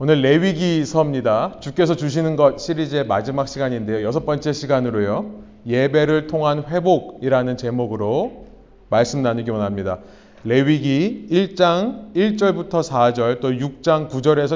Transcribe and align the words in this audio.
오늘 0.00 0.22
레위기서입니다. 0.22 1.60
주께서 1.60 1.94
주시는 1.94 2.34
것 2.34 2.58
시리즈의 2.58 3.06
마지막 3.06 3.46
시간인데요. 3.46 4.04
여섯 4.04 4.26
번째 4.26 4.52
시간으로요. 4.52 5.44
예배를 5.68 6.26
통한 6.26 6.64
회복이라는 6.66 7.56
제목으로 7.56 8.46
말씀 8.90 9.22
나누기 9.22 9.52
원합니다. 9.52 10.00
레위기 10.42 11.28
1장 11.30 12.12
1절부터 12.12 12.82
4절 12.82 13.38
또 13.40 13.52
6장 13.52 14.10
9절에서 14.10 14.54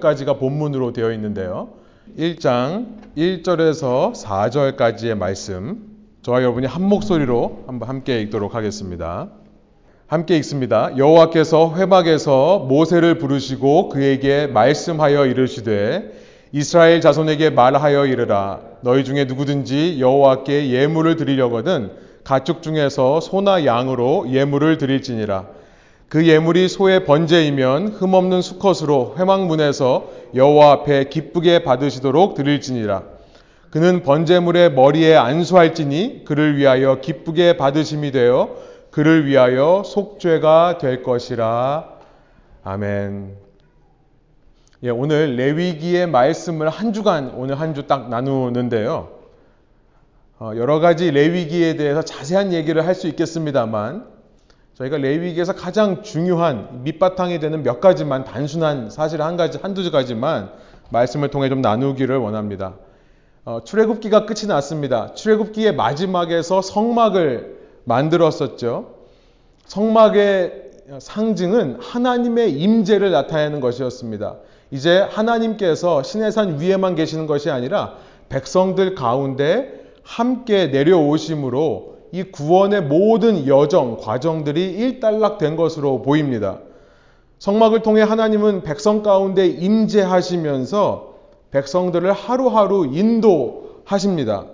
13절까지가 0.00 0.38
본문으로 0.38 0.92
되어 0.92 1.12
있는데요. 1.12 1.70
1장 2.18 2.98
1절에서 3.16 4.12
4절까지의 4.12 5.14
말씀 5.14 5.96
저와 6.20 6.42
여러분이 6.42 6.66
한 6.66 6.82
목소리로 6.82 7.64
한번 7.66 7.88
함께 7.88 8.20
읽도록 8.20 8.54
하겠습니다. 8.54 9.30
함께 10.06 10.36
읽습니다. 10.36 10.90
여호와께서 10.98 11.74
회막에서 11.76 12.58
모세를 12.68 13.16
부르시고 13.16 13.88
그에게 13.88 14.46
말씀하여 14.46 15.24
이르시되 15.24 16.12
이스라엘 16.52 17.00
자손에게 17.00 17.50
말하여 17.50 18.04
이르라. 18.04 18.60
너희 18.82 19.02
중에 19.02 19.24
누구든지 19.24 19.96
여호와께 20.00 20.70
예물을 20.70 21.16
드리려거든 21.16 21.90
가축 22.22 22.62
중에서 22.62 23.20
소나 23.20 23.64
양으로 23.64 24.26
예물을 24.28 24.76
드릴지니라. 24.76 25.46
그 26.10 26.28
예물이 26.28 26.68
소의 26.68 27.06
번제이면 27.06 27.88
흠없는 27.88 28.42
수컷으로 28.42 29.14
회막문에서 29.18 30.10
여호와 30.34 30.72
앞에 30.72 31.04
기쁘게 31.04 31.64
받으시도록 31.64 32.34
드릴지니라. 32.34 33.02
그는 33.70 34.02
번제물의 34.02 34.74
머리에 34.74 35.16
안수할지니 35.16 36.24
그를 36.26 36.58
위하여 36.58 37.00
기쁘게 37.00 37.56
받으심이 37.56 38.12
되어 38.12 38.73
그를 38.94 39.26
위하여 39.26 39.82
속죄가 39.84 40.78
될 40.78 41.02
것이라. 41.02 41.88
아멘. 42.62 43.34
예, 44.84 44.90
오늘 44.90 45.34
레위기의 45.34 46.06
말씀을 46.06 46.68
한 46.68 46.92
주간 46.92 47.32
오늘 47.34 47.58
한 47.58 47.74
주 47.74 47.88
딱 47.88 48.08
나누는데요. 48.08 49.08
어, 50.38 50.52
여러 50.54 50.78
가지 50.78 51.10
레위기에 51.10 51.74
대해서 51.74 52.02
자세한 52.02 52.52
얘기를 52.52 52.86
할 52.86 52.94
수 52.94 53.08
있겠습니다만 53.08 54.06
저희가 54.74 54.98
레위기에서 54.98 55.54
가장 55.56 56.04
중요한 56.04 56.84
밑바탕이 56.84 57.40
되는 57.40 57.64
몇 57.64 57.80
가지만 57.80 58.22
단순한 58.22 58.90
사실 58.90 59.22
한 59.22 59.36
가지 59.36 59.58
한두 59.60 59.90
가지만 59.90 60.52
말씀을 60.90 61.30
통해 61.30 61.48
좀 61.48 61.60
나누기를 61.62 62.16
원합니다. 62.18 62.74
어, 63.44 63.64
출애굽기가 63.64 64.26
끝이 64.26 64.46
났습니다. 64.46 65.14
출애굽기의 65.14 65.74
마지막에서 65.74 66.62
성막을 66.62 67.53
만들었었죠. 67.84 68.94
성막의 69.66 70.64
상징은 70.98 71.78
하나님의 71.80 72.52
임재를 72.52 73.10
나타내는 73.10 73.60
것이었습니다. 73.60 74.36
이제 74.70 74.98
하나님께서 74.98 76.02
신해산 76.02 76.60
위에만 76.60 76.94
계시는 76.94 77.26
것이 77.26 77.50
아니라 77.50 77.94
백성들 78.28 78.94
가운데 78.94 79.84
함께 80.02 80.66
내려오심으로 80.66 81.94
이 82.12 82.22
구원의 82.24 82.82
모든 82.82 83.46
여정, 83.46 83.96
과정들이 83.98 84.72
일단락된 84.72 85.56
것으로 85.56 86.02
보입니다. 86.02 86.60
성막을 87.38 87.82
통해 87.82 88.02
하나님은 88.02 88.62
백성 88.62 89.02
가운데 89.02 89.46
임재하시면서 89.46 91.14
백성들을 91.50 92.12
하루하루 92.12 92.86
인도하십니다. 92.86 94.46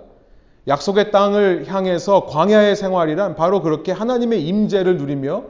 약속의 0.67 1.11
땅을 1.11 1.65
향해서 1.67 2.25
광야의 2.25 2.75
생활이란 2.75 3.35
바로 3.35 3.61
그렇게 3.61 3.91
하나님의 3.91 4.45
임재를 4.45 4.97
누리며 4.97 5.43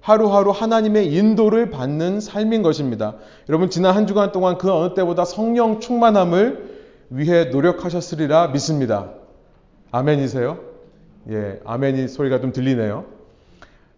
하루하루 0.00 0.50
하나님의 0.50 1.12
인도를 1.12 1.70
받는 1.70 2.20
삶인 2.20 2.62
것입니다. 2.62 3.14
여러분 3.48 3.70
지난 3.70 3.94
한 3.94 4.06
주간 4.06 4.32
동안 4.32 4.58
그 4.58 4.72
어느 4.72 4.94
때보다 4.94 5.24
성령 5.24 5.80
충만함을 5.80 6.76
위해 7.10 7.46
노력하셨으리라 7.46 8.48
믿습니다. 8.48 9.10
아멘이세요? 9.92 10.58
예, 11.30 11.60
아멘이 11.64 12.08
소리가 12.08 12.40
좀 12.40 12.52
들리네요. 12.52 13.04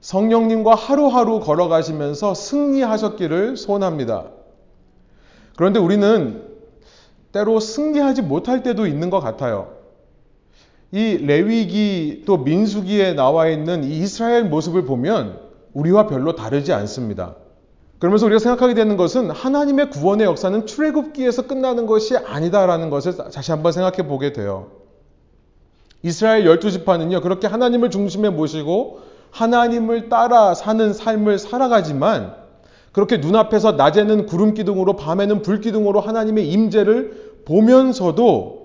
성령님과 0.00 0.74
하루하루 0.74 1.40
걸어가시면서 1.40 2.34
승리하셨기를 2.34 3.56
소원합니다. 3.56 4.26
그런데 5.56 5.80
우리는 5.80 6.42
때로 7.32 7.58
승리하지 7.58 8.22
못할 8.22 8.62
때도 8.62 8.86
있는 8.86 9.10
것 9.10 9.20
같아요. 9.20 9.77
이 10.90 11.18
레위기 11.18 12.22
또 12.26 12.38
민수기에 12.38 13.12
나와 13.12 13.48
있는 13.48 13.84
이 13.84 13.98
이스라엘 13.98 14.44
모습을 14.44 14.84
보면 14.84 15.38
우리와 15.74 16.06
별로 16.06 16.34
다르지 16.34 16.72
않습니다. 16.72 17.36
그러면서 17.98 18.26
우리가 18.26 18.38
생각하게 18.38 18.74
되는 18.74 18.96
것은 18.96 19.30
하나님의 19.30 19.90
구원의 19.90 20.26
역사는 20.26 20.66
출애굽기에서 20.66 21.46
끝나는 21.46 21.86
것이 21.86 22.16
아니다라는 22.16 22.90
것을 22.90 23.16
다시 23.16 23.50
한번 23.50 23.72
생각해 23.72 24.06
보게 24.06 24.32
돼요. 24.32 24.70
이스라엘 26.02 26.46
열두 26.46 26.70
지파는요 26.70 27.20
그렇게 27.20 27.48
하나님을 27.48 27.90
중심에 27.90 28.30
모시고 28.30 29.00
하나님을 29.30 30.08
따라 30.08 30.54
사는 30.54 30.92
삶을 30.92 31.38
살아가지만 31.38 32.34
그렇게 32.92 33.18
눈앞에서 33.18 33.72
낮에는 33.72 34.26
구름 34.26 34.54
기둥으로 34.54 34.96
밤에는 34.96 35.42
불 35.42 35.60
기둥으로 35.60 36.00
하나님의 36.00 36.48
임재를 36.48 37.42
보면서도 37.44 38.57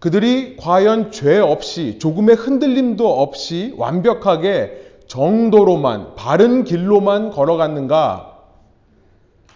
그들이 0.00 0.56
과연 0.56 1.12
죄 1.12 1.38
없이 1.38 1.98
조금의 1.98 2.34
흔들림도 2.34 3.06
없이 3.20 3.74
완벽하게 3.76 4.88
정도로만 5.06 6.14
바른 6.14 6.64
길로만 6.64 7.30
걸어갔는가? 7.30 8.38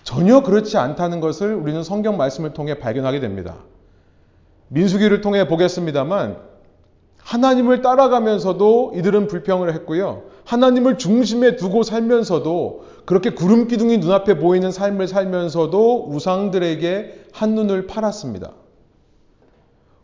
전혀 0.03 0.43
그렇지 0.43 0.77
않다는 0.77 1.21
것을 1.21 1.55
우리는 1.55 1.83
성경 1.83 2.19
말씀을 2.19 2.53
통해 2.53 2.79
발견하게 2.79 3.21
됩니다. 3.21 3.57
민수기를 4.69 5.23
통해 5.23 5.49
보겠습니다만 5.49 6.37
하나님을 7.23 7.81
따라가면서도 7.81 8.93
이들은 8.97 9.29
불평을 9.29 9.73
했고요. 9.73 10.25
하나님을 10.45 10.99
중심에 10.99 11.57
두고 11.57 11.83
살면서도 11.85 12.85
그렇게 13.07 13.31
구름 13.31 13.67
기둥이 13.67 13.97
눈앞에 13.97 14.37
보이는 14.37 14.71
삶을 14.71 15.09
살면서도 15.09 16.09
우상들에게 16.11 17.29
한눈을 17.33 17.87
팔았습니다. 17.87 18.53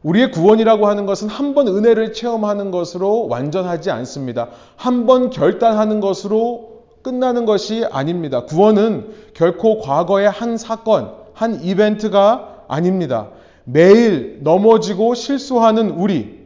우리의 0.03 0.31
구원이라고 0.31 0.87
하는 0.87 1.05
것은 1.07 1.29
한 1.29 1.55
번 1.55 1.69
은혜를 1.69 2.13
체험하는 2.13 2.71
것으로 2.71 3.29
완전하지 3.29 3.91
않습니다. 3.91 4.49
한 4.77 5.07
번 5.07 5.31
결단하는 5.31 6.01
것으로 6.01 6.71
끝나는 7.03 7.45
것이 7.45 7.85
아닙니다. 7.91 8.45
구원은 8.45 9.09
결코 9.35 9.79
과거의 9.81 10.31
한 10.31 10.57
사건, 10.57 11.13
한 11.33 11.63
이벤트가 11.63 12.65
아닙니다. 12.69 13.29
매일 13.65 14.41
넘어지고 14.43 15.15
실수하는 15.15 15.91
우리. 15.91 16.41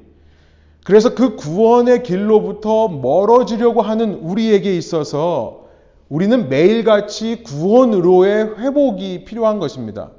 그래서 0.85 1.15
그 1.15 1.37
구원의 1.37 2.03
길로부터 2.03 2.89
멀어지려고 2.89 3.83
하는 3.83 4.15
우리에게 4.15 4.77
있어서 4.77 5.65
우리는 6.09 6.49
매일같이 6.49 7.43
구원으로의 7.43 8.59
회복이 8.59 9.25
필요한 9.25 9.59
것입니다. 9.59 10.11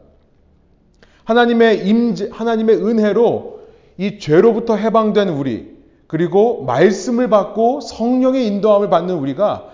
하나님의 1.26 1.88
임재, 1.88 2.30
하나님의 2.32 2.78
은혜로 2.78 3.60
이 3.98 4.20
죄로부터 4.20 4.76
해방된 4.76 5.30
우리, 5.30 5.76
그리고 6.08 6.64
말씀을 6.64 7.30
받고 7.30 7.82
성령의 7.82 8.48
인도함을 8.48 8.90
받는 8.90 9.16
우리가 9.16 9.66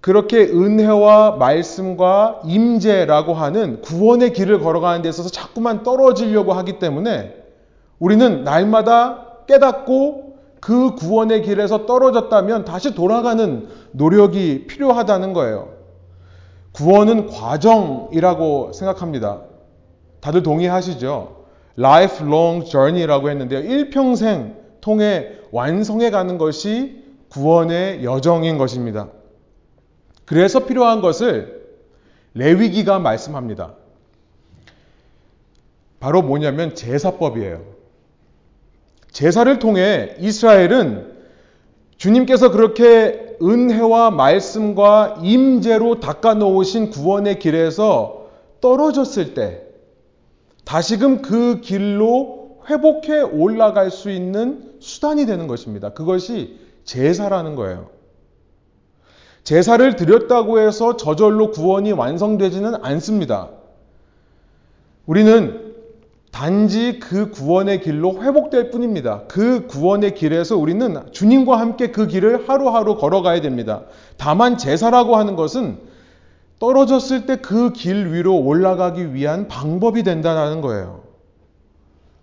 그렇게 0.00 0.44
은혜와 0.44 1.36
말씀과 1.36 2.42
임재라고 2.44 3.34
하는 3.34 3.82
구원의 3.82 4.32
길을 4.32 4.60
걸어가는 4.60 5.02
데 5.02 5.08
있어서 5.08 5.28
자꾸만 5.28 5.82
떨어지려고 5.82 6.52
하기 6.54 6.78
때문에 6.78 7.34
우리는 7.98 8.44
날마다 8.44 9.26
깨닫고 9.46 10.38
그 10.60 10.94
구원의 10.94 11.42
길에서 11.42 11.86
떨어졌다면 11.86 12.64
다시 12.64 12.94
돌아가는 12.94 13.68
노력이 13.92 14.66
필요하다는 14.68 15.32
거예요. 15.32 15.68
구원은 16.72 17.26
과정이라고 17.26 18.72
생각합니다. 18.72 19.47
다들 20.20 20.42
동의하시죠? 20.42 21.44
lifelong 21.78 22.68
journey라고 22.68 23.30
했는데요. 23.30 23.60
일평생 23.60 24.56
통해 24.80 25.32
완성해 25.52 26.10
가는 26.10 26.38
것이 26.38 27.04
구원의 27.30 28.04
여정인 28.04 28.58
것입니다. 28.58 29.08
그래서 30.24 30.66
필요한 30.66 31.00
것을 31.00 31.66
레위기가 32.34 32.98
말씀합니다. 32.98 33.74
바로 36.00 36.22
뭐냐면 36.22 36.74
제사법이에요. 36.74 37.62
제사를 39.10 39.58
통해 39.58 40.14
이스라엘은 40.20 41.18
주님께서 41.96 42.50
그렇게 42.50 43.36
은혜와 43.42 44.10
말씀과 44.10 45.18
임재로 45.22 46.00
닦아 46.00 46.34
놓으신 46.34 46.90
구원의 46.90 47.38
길에서 47.38 48.28
떨어졌을 48.60 49.34
때 49.34 49.67
다시금 50.68 51.22
그 51.22 51.62
길로 51.62 52.58
회복해 52.68 53.22
올라갈 53.22 53.90
수 53.90 54.10
있는 54.10 54.74
수단이 54.80 55.24
되는 55.24 55.46
것입니다. 55.46 55.94
그것이 55.94 56.58
제사라는 56.84 57.54
거예요. 57.54 57.88
제사를 59.44 59.96
드렸다고 59.96 60.60
해서 60.60 60.98
저절로 60.98 61.52
구원이 61.52 61.92
완성되지는 61.92 62.84
않습니다. 62.84 63.48
우리는 65.06 65.72
단지 66.32 66.98
그 66.98 67.30
구원의 67.30 67.80
길로 67.80 68.22
회복될 68.22 68.70
뿐입니다. 68.70 69.22
그 69.26 69.66
구원의 69.68 70.14
길에서 70.16 70.58
우리는 70.58 71.10
주님과 71.12 71.58
함께 71.58 71.90
그 71.92 72.06
길을 72.06 72.46
하루하루 72.46 72.98
걸어가야 72.98 73.40
됩니다. 73.40 73.84
다만 74.18 74.58
제사라고 74.58 75.16
하는 75.16 75.34
것은 75.34 75.87
떨어졌을 76.58 77.26
때 77.26 77.36
그 77.36 77.72
길 77.72 78.12
위로 78.12 78.36
올라가기 78.36 79.14
위한 79.14 79.48
방법이 79.48 80.02
된다는 80.02 80.60
거예요. 80.60 81.02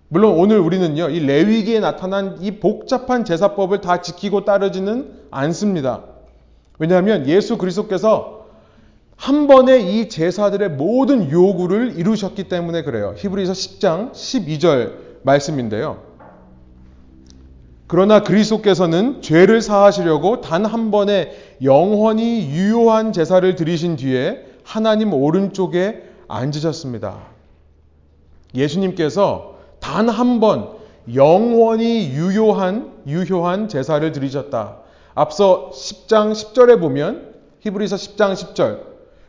물론 0.07 0.37
오늘 0.37 0.59
우리는요, 0.59 1.09
이 1.09 1.19
레위기에 1.19 1.79
나타난 1.79 2.37
이 2.41 2.59
복잡한 2.59 3.25
제사법을 3.25 3.81
다 3.81 4.01
지키고 4.01 4.45
따르지는 4.45 5.11
않습니다. 5.31 6.03
왜냐하면 6.79 7.27
예수 7.27 7.57
그리스도께서 7.57 8.45
한 9.15 9.47
번에 9.47 9.79
이 9.79 10.09
제사들의 10.09 10.71
모든 10.71 11.31
요구를 11.31 11.97
이루셨기 11.97 12.49
때문에 12.49 12.83
그래요. 12.83 13.13
히브리서 13.17 13.53
10장 13.53 14.11
12절 14.11 14.93
말씀인데요. 15.23 16.04
그러나 17.87 18.21
그리스도께서는 18.23 19.21
죄를 19.21 19.61
사하시려고 19.61 20.41
단 20.41 20.65
한 20.65 20.89
번에 20.91 21.31
영원히 21.63 22.49
유효한 22.49 23.13
제사를 23.13 23.55
드리신 23.55 23.95
뒤에 23.97 24.43
하나님 24.63 25.13
오른쪽에 25.13 26.03
앉으셨습니다. 26.27 27.17
예수님께서 28.55 29.55
단 29.79 30.09
한 30.09 30.39
번 30.39 30.69
영원히 31.13 32.07
유효한 32.09 32.91
유효한 33.05 33.67
제사를 33.69 34.11
드리셨다. 34.11 34.77
앞서 35.13 35.69
10장 35.71 36.31
10절에 36.31 36.79
보면 36.79 37.35
히브리서 37.59 37.95
10장 37.95 38.33
10절 38.33 38.79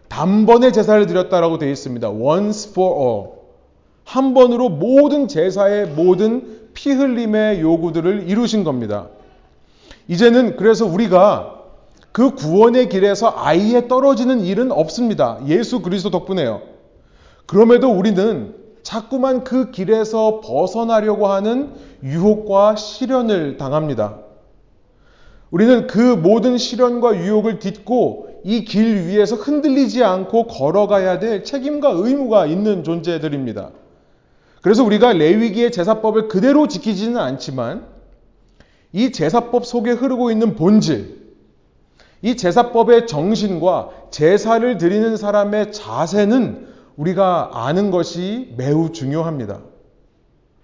단번에 0.08 0.72
제사를 0.72 1.04
드렸다라고 1.06 1.58
되어 1.58 1.68
있습니다. 1.70 2.08
once 2.10 2.70
for 2.72 2.98
all. 2.98 3.30
한 4.04 4.32
번으로 4.32 4.70
모든 4.70 5.28
제사의 5.28 5.88
모든 5.88 6.65
피 6.76 6.92
흘림의 6.92 7.60
요구들을 7.62 8.28
이루신 8.28 8.62
겁니다. 8.62 9.08
이제는 10.08 10.56
그래서 10.56 10.84
우리가 10.86 11.54
그 12.12 12.34
구원의 12.34 12.90
길에서 12.90 13.32
아예 13.34 13.88
떨어지는 13.88 14.40
일은 14.42 14.70
없습니다. 14.70 15.40
예수 15.48 15.80
그리스도 15.80 16.10
덕분에요. 16.10 16.60
그럼에도 17.46 17.90
우리는 17.90 18.54
자꾸만 18.82 19.42
그 19.42 19.70
길에서 19.70 20.40
벗어나려고 20.44 21.26
하는 21.28 21.72
유혹과 22.04 22.76
시련을 22.76 23.56
당합니다. 23.56 24.18
우리는 25.50 25.86
그 25.86 25.98
모든 25.98 26.58
시련과 26.58 27.16
유혹을 27.16 27.58
딛고 27.58 28.26
이 28.44 28.64
길 28.64 29.06
위에서 29.08 29.34
흔들리지 29.36 30.04
않고 30.04 30.46
걸어가야 30.46 31.18
될 31.18 31.42
책임과 31.42 31.90
의무가 31.94 32.46
있는 32.46 32.84
존재들입니다. 32.84 33.70
그래서 34.66 34.82
우리가 34.82 35.12
레위기의 35.12 35.70
제사법을 35.70 36.26
그대로 36.26 36.66
지키지는 36.66 37.18
않지만 37.18 37.86
이 38.92 39.12
제사법 39.12 39.64
속에 39.64 39.92
흐르고 39.92 40.32
있는 40.32 40.56
본질, 40.56 41.36
이 42.22 42.36
제사법의 42.36 43.06
정신과 43.06 43.90
제사를 44.10 44.76
드리는 44.76 45.16
사람의 45.16 45.70
자세는 45.70 46.66
우리가 46.96 47.50
아는 47.52 47.92
것이 47.92 48.54
매우 48.56 48.90
중요합니다. 48.90 49.60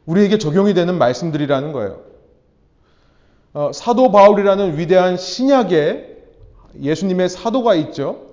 우리에게 0.06 0.38
적용이 0.38 0.74
되는 0.74 0.98
말씀들이라는 0.98 1.70
거예요. 1.70 2.00
어, 3.52 3.70
사도 3.72 4.10
바울이라는 4.10 4.78
위대한 4.78 5.16
신약의 5.16 6.16
예수님의 6.80 7.28
사도가 7.28 7.76
있죠. 7.76 8.31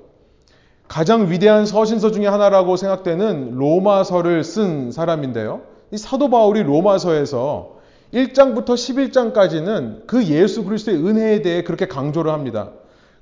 가장 0.90 1.30
위대한 1.30 1.68
서신서 1.68 2.12
중의 2.12 2.30
하나라고 2.30 2.76
생각되는 2.76 3.52
로마서를 3.56 4.44
쓴 4.44 4.92
사람인데요. 4.92 5.62
이 5.92 5.98
사도 5.98 6.30
바울이 6.30 6.64
로마서에서 6.64 7.78
1장부터 8.12 8.70
11장까지는 8.70 10.08
그 10.08 10.26
예수 10.26 10.66
그리스도의 10.66 10.98
은혜에 10.98 11.42
대해 11.44 11.64
그렇게 11.64 11.88
강조를 11.88 12.34
합니다. 12.34 12.72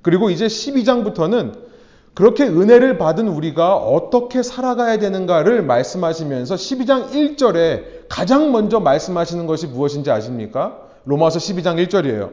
그리고 0.00 0.30
이제 0.30 0.46
12장부터는 0.46 1.68
그렇게 2.14 2.44
은혜를 2.44 2.96
받은 2.96 3.28
우리가 3.28 3.76
어떻게 3.76 4.42
살아가야 4.42 4.98
되는가를 4.98 5.62
말씀하시면서 5.62 6.54
12장 6.54 7.10
1절에 7.10 8.08
가장 8.08 8.50
먼저 8.50 8.80
말씀하시는 8.80 9.46
것이 9.46 9.66
무엇인지 9.66 10.10
아십니까? 10.10 10.78
로마서 11.04 11.38
12장 11.38 11.86
1절이에요. 11.86 12.30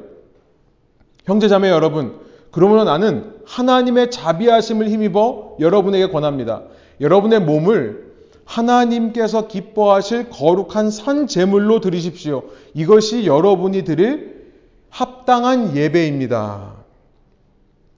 형제자매 1.25 1.69
여러분, 1.69 2.19
그러므로 2.51 2.85
나는 2.85 3.34
하나님의 3.45 4.11
자비하심을 4.11 4.89
힘입어 4.89 5.57
여러분에게 5.59 6.09
권합니다. 6.09 6.63
여러분의 7.01 7.41
몸을 7.41 8.13
하나님께서 8.45 9.47
기뻐하실 9.47 10.29
거룩한 10.29 10.91
산 10.91 11.27
제물로 11.27 11.79
드리십시오. 11.79 12.43
이것이 12.73 13.25
여러분이 13.25 13.83
드릴 13.83 14.51
합당한 14.89 15.75
예배입니다. 15.75 16.73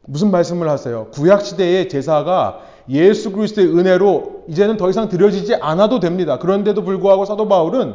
무슨 0.06 0.32
말씀을 0.32 0.70
하세요? 0.70 1.08
구약 1.12 1.46
시대의 1.46 1.90
제사가 1.90 2.62
예수 2.90 3.34
그리스도의 3.34 3.68
은혜로 3.68 4.46
이제는 4.48 4.78
더 4.78 4.90
이상 4.90 5.10
드려지지 5.10 5.56
않아도 5.56 6.00
됩니다. 6.00 6.40
그런데도 6.40 6.84
불구하고 6.84 7.26
사도 7.26 7.48
바울은 7.50 7.94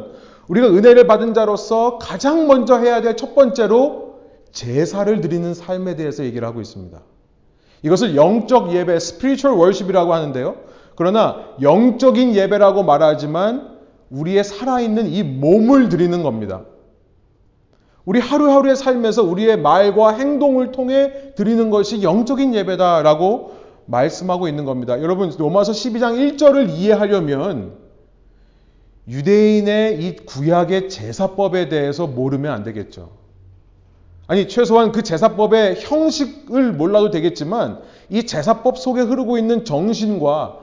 우리가 0.49 0.69
은혜를 0.69 1.07
받은 1.07 1.33
자로서 1.33 1.99
가장 1.99 2.47
먼저 2.47 2.77
해야 2.79 3.01
될 3.01 3.17
첫 3.17 3.35
번째로 3.35 4.13
제사를 4.53 5.21
드리는 5.23 5.55
삶에 5.55 5.97
대해서 5.97 6.25
얘기를 6.25 6.47
하고 6.47 6.61
있습니다. 6.61 7.01
이것을 7.83 8.17
영적 8.17 8.73
예배, 8.73 8.95
spiritual 8.97 9.59
worship이라고 9.59 10.15
하는데요. 10.15 10.57
그러나 10.95 11.45
영적인 11.61 12.35
예배라고 12.35 12.83
말하지만 12.83 13.79
우리의 14.11 14.45
살아있는 14.45 15.09
이 15.09 15.23
몸을 15.23 15.89
드리는 15.89 16.23
겁니다. 16.23 16.63
우리 18.05 18.21
하루하루의 18.21 18.77
삶에서 18.77 19.23
우리의 19.23 19.59
말과 19.61 20.13
행동을 20.13 20.73
통해 20.73 21.35
드리는 21.35 21.71
것이 21.71 22.03
영적인 22.03 22.55
예배다라고 22.55 23.53
말씀하고 23.87 24.49
있는 24.49 24.65
겁니다. 24.65 25.01
여러분, 25.01 25.33
로마서 25.37 25.73
12장 25.73 26.37
1절을 26.37 26.71
이해하려면 26.71 27.77
유대인의 29.09 30.03
이 30.03 30.17
구약의 30.17 30.89
제사법에 30.89 31.69
대해서 31.69 32.07
모르면 32.07 32.53
안 32.53 32.63
되겠죠. 32.65 33.22
아니, 34.27 34.49
최소한 34.49 34.93
그 34.93 35.03
제사법의 35.03 35.81
형식을 35.81 36.73
몰라도 36.73 37.11
되겠지만 37.11 37.81
이 38.09 38.25
제사법 38.25 38.79
속에 38.79 39.01
흐르고 39.01 39.37
있는 39.37 39.65
정신과 39.65 40.59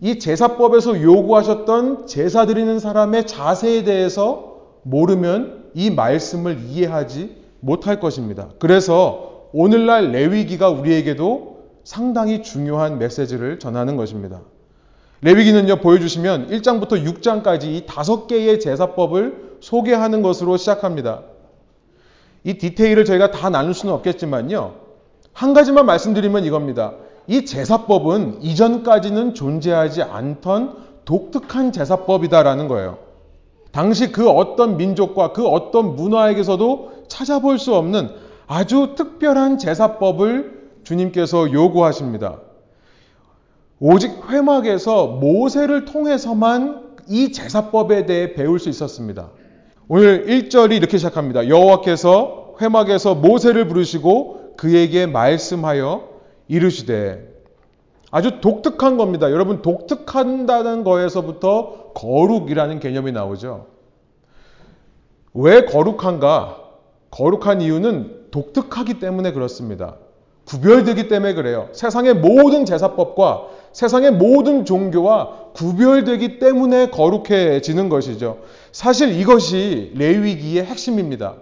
이 0.00 0.18
제사법에서 0.18 1.00
요구하셨던 1.00 2.06
제사 2.06 2.46
드리는 2.46 2.78
사람의 2.78 3.26
자세에 3.26 3.84
대해서 3.84 4.56
모르면 4.82 5.70
이 5.74 5.90
말씀을 5.90 6.58
이해하지 6.68 7.36
못할 7.60 8.00
것입니다. 8.00 8.48
그래서 8.58 9.48
오늘날 9.52 10.10
레위기가 10.10 10.70
우리에게도 10.70 11.52
상당히 11.84 12.42
중요한 12.42 12.98
메시지를 12.98 13.58
전하는 13.58 13.96
것입니다. 13.96 14.40
레위기는요, 15.20 15.76
보여주시면 15.76 16.48
1장부터 16.48 17.04
6장까지 17.04 17.64
이 17.64 17.84
다섯 17.86 18.26
개의 18.26 18.58
제사법을 18.58 19.58
소개하는 19.60 20.22
것으로 20.22 20.56
시작합니다. 20.56 21.22
이 22.44 22.54
디테일을 22.54 23.04
저희가 23.04 23.30
다 23.30 23.50
나눌 23.50 23.74
수는 23.74 23.94
없겠지만요, 23.94 24.74
한 25.32 25.54
가지만 25.54 25.86
말씀드리면 25.86 26.44
이겁니다. 26.44 26.94
이 27.26 27.44
제사법은 27.44 28.42
이전까지는 28.42 29.34
존재하지 29.34 30.02
않던 30.02 30.76
독특한 31.04 31.72
제사법이다라는 31.72 32.68
거예요. 32.68 32.98
당시 33.70 34.12
그 34.12 34.28
어떤 34.28 34.76
민족과 34.76 35.32
그 35.32 35.46
어떤 35.46 35.96
문화에게서도 35.96 37.04
찾아볼 37.08 37.58
수 37.58 37.74
없는 37.74 38.10
아주 38.46 38.94
특별한 38.96 39.58
제사법을 39.58 40.70
주님께서 40.84 41.52
요구하십니다. 41.52 42.40
오직 43.80 44.30
회막에서 44.30 45.06
모세를 45.06 45.86
통해서만 45.86 46.82
이 47.08 47.32
제사법에 47.32 48.06
대해 48.06 48.34
배울 48.34 48.58
수 48.58 48.68
있었습니다. 48.68 49.30
오늘 49.94 50.24
1절이 50.24 50.72
이렇게 50.72 50.96
시작합니다. 50.96 51.50
여호와께서 51.50 52.54
회막에서 52.62 53.14
모세를 53.14 53.68
부르시고 53.68 54.54
그에게 54.56 55.04
말씀하여 55.04 56.08
이르시되 56.48 57.28
아주 58.10 58.40
독특한 58.40 58.96
겁니다. 58.96 59.30
여러분 59.30 59.60
독특한다는 59.60 60.82
거에서부터 60.82 61.92
거룩이라는 61.92 62.80
개념이 62.80 63.12
나오죠. 63.12 63.66
왜 65.34 65.66
거룩한가? 65.66 66.56
거룩한 67.10 67.60
이유는 67.60 68.28
독특하기 68.30 68.98
때문에 68.98 69.32
그렇습니다. 69.32 69.96
구별되기 70.46 71.08
때문에 71.08 71.34
그래요. 71.34 71.68
세상의 71.72 72.14
모든 72.14 72.64
제사법과 72.64 73.46
세상의 73.72 74.12
모든 74.12 74.64
종교와 74.64 75.52
구별되기 75.52 76.38
때문에 76.38 76.88
거룩해지는 76.88 77.88
것이죠. 77.88 78.38
사실 78.72 79.18
이것이 79.18 79.92
레위기의 79.94 80.64
핵심입니다. 80.64 81.34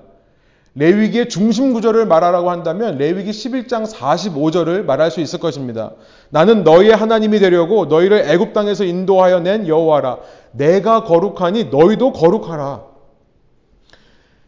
레위기의 0.74 1.28
중심 1.28 1.72
구절을 1.72 2.06
말하라고 2.06 2.50
한다면 2.50 2.98
레위기 2.98 3.30
11장 3.30 3.90
45절을 3.90 4.84
말할 4.84 5.10
수 5.10 5.20
있을 5.20 5.40
것입니다. 5.40 5.92
나는 6.28 6.62
너희의 6.62 6.94
하나님이 6.94 7.38
되려고 7.40 7.86
너희를 7.86 8.28
애굽 8.28 8.52
땅에서 8.52 8.84
인도하여 8.84 9.40
낸 9.40 9.66
여호와라. 9.66 10.18
내가 10.52 11.04
거룩하니 11.04 11.64
너희도 11.64 12.12
거룩하라. 12.12 12.84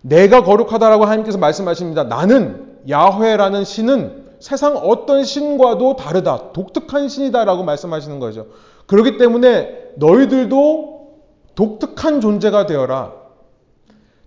내가 0.02 0.42
거룩하다라고 0.42 1.04
하나님께서 1.04 1.38
말씀하십니다. 1.38 2.04
나는 2.04 2.78
야훼라는 2.88 3.64
신은 3.64 4.22
세상 4.40 4.76
어떤 4.76 5.22
신과도 5.24 5.96
다르다. 5.96 6.52
독특한 6.52 7.08
신이다라고 7.08 7.62
말씀하시는 7.62 8.18
거죠. 8.18 8.46
그렇기 8.86 9.16
때문에 9.18 9.92
너희들도 9.96 11.01
독특한 11.62 12.20
존재가 12.20 12.66
되어라. 12.66 13.12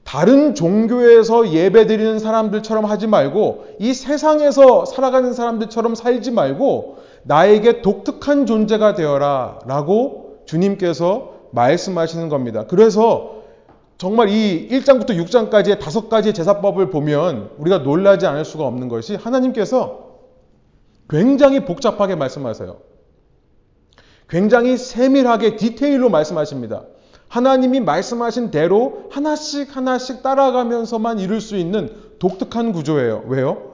다른 0.05 0.55
종교에서 0.55 1.51
예배 1.51 1.85
드리는 1.87 2.17
사람들처럼 2.17 2.85
하지 2.85 3.07
말고 3.07 3.65
이 3.79 3.93
세상에서 3.93 4.85
살아가는 4.85 5.33
사람들처럼 5.33 5.95
살지 5.95 6.31
말고 6.31 6.99
나에게 7.23 7.81
독특한 7.81 8.45
존재가 8.45 8.93
되어라 8.93 9.59
라고 9.65 10.43
주님께서 10.45 11.33
말씀하시는 11.51 12.29
겁니다. 12.29 12.65
그래서 12.67 13.41
정말 13.97 14.29
이 14.29 14.69
1장부터 14.71 15.09
6장까지의 15.09 15.79
다섯 15.79 16.07
가지의 16.07 16.33
제사법을 16.33 16.89
보면 16.89 17.49
우리가 17.57 17.79
놀라지 17.79 18.27
않을 18.27 18.45
수가 18.45 18.65
없는 18.65 18.87
것이 18.87 19.15
하나님께서 19.15 20.05
굉장히 21.09 21.65
복잡하게 21.65 22.15
말씀하세요. 22.15 22.77
굉장히 24.29 24.77
세밀하게 24.77 25.57
디테일로 25.57 26.09
말씀하십니다. 26.09 26.83
하나님이 27.35 27.81
말씀하신 27.81 28.49
대로 28.49 29.09
하나씩 29.11 29.75
하나씩 29.75 30.23
따라가면서만 30.23 31.19
이룰 31.19 31.41
수 31.41 31.57
있는 31.57 31.89
독특한 32.17 32.71
구조예요. 32.71 33.25
왜요? 33.27 33.73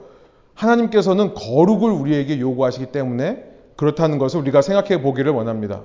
하나님께서는 0.56 1.36
거룩을 1.36 1.92
우리에게 1.92 2.40
요구하시기 2.40 2.88
때문에 2.88 3.44
그렇다는 3.76 4.18
것을 4.18 4.40
우리가 4.40 4.64
생각해 4.64 5.04
보기를 5.04 5.32
원합니다. 5.32 5.82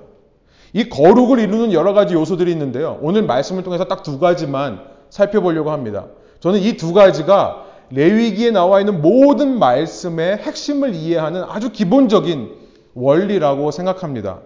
이 0.73 0.89
거룩을 0.89 1.37
이루는 1.37 1.71
여러 1.71 1.93
가지 1.93 2.15
요소들이 2.15 2.51
있는데요. 2.51 2.97
오늘 3.03 3.21
말씀을 3.21 3.61
통해서 3.61 3.83
딱 3.83 4.01
두 4.01 4.17
가지만 4.17 4.79
살펴보려고 5.11 5.69
합니다. 5.69 6.07
저는 6.39 6.59
이 6.61 6.77
두 6.77 6.93
가지가 6.93 7.63
레위기에 7.91 8.49
나와 8.49 8.79
있는 8.79 9.03
모든 9.03 9.59
말씀의 9.59 10.37
핵심을 10.37 10.95
이해하는 10.95 11.43
아주 11.43 11.71
기본적인 11.71 12.55
원리라고 12.95 13.69
생각합니다. 13.69 14.39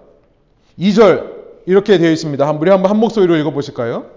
2절 0.77 1.40
이렇게 1.71 1.97
되어 1.97 2.11
있습니다. 2.11 2.51
우리 2.51 2.69
한번 2.69 2.91
한 2.91 2.97
목소리로 2.97 3.37
읽어 3.37 3.51
보실까요? 3.51 4.07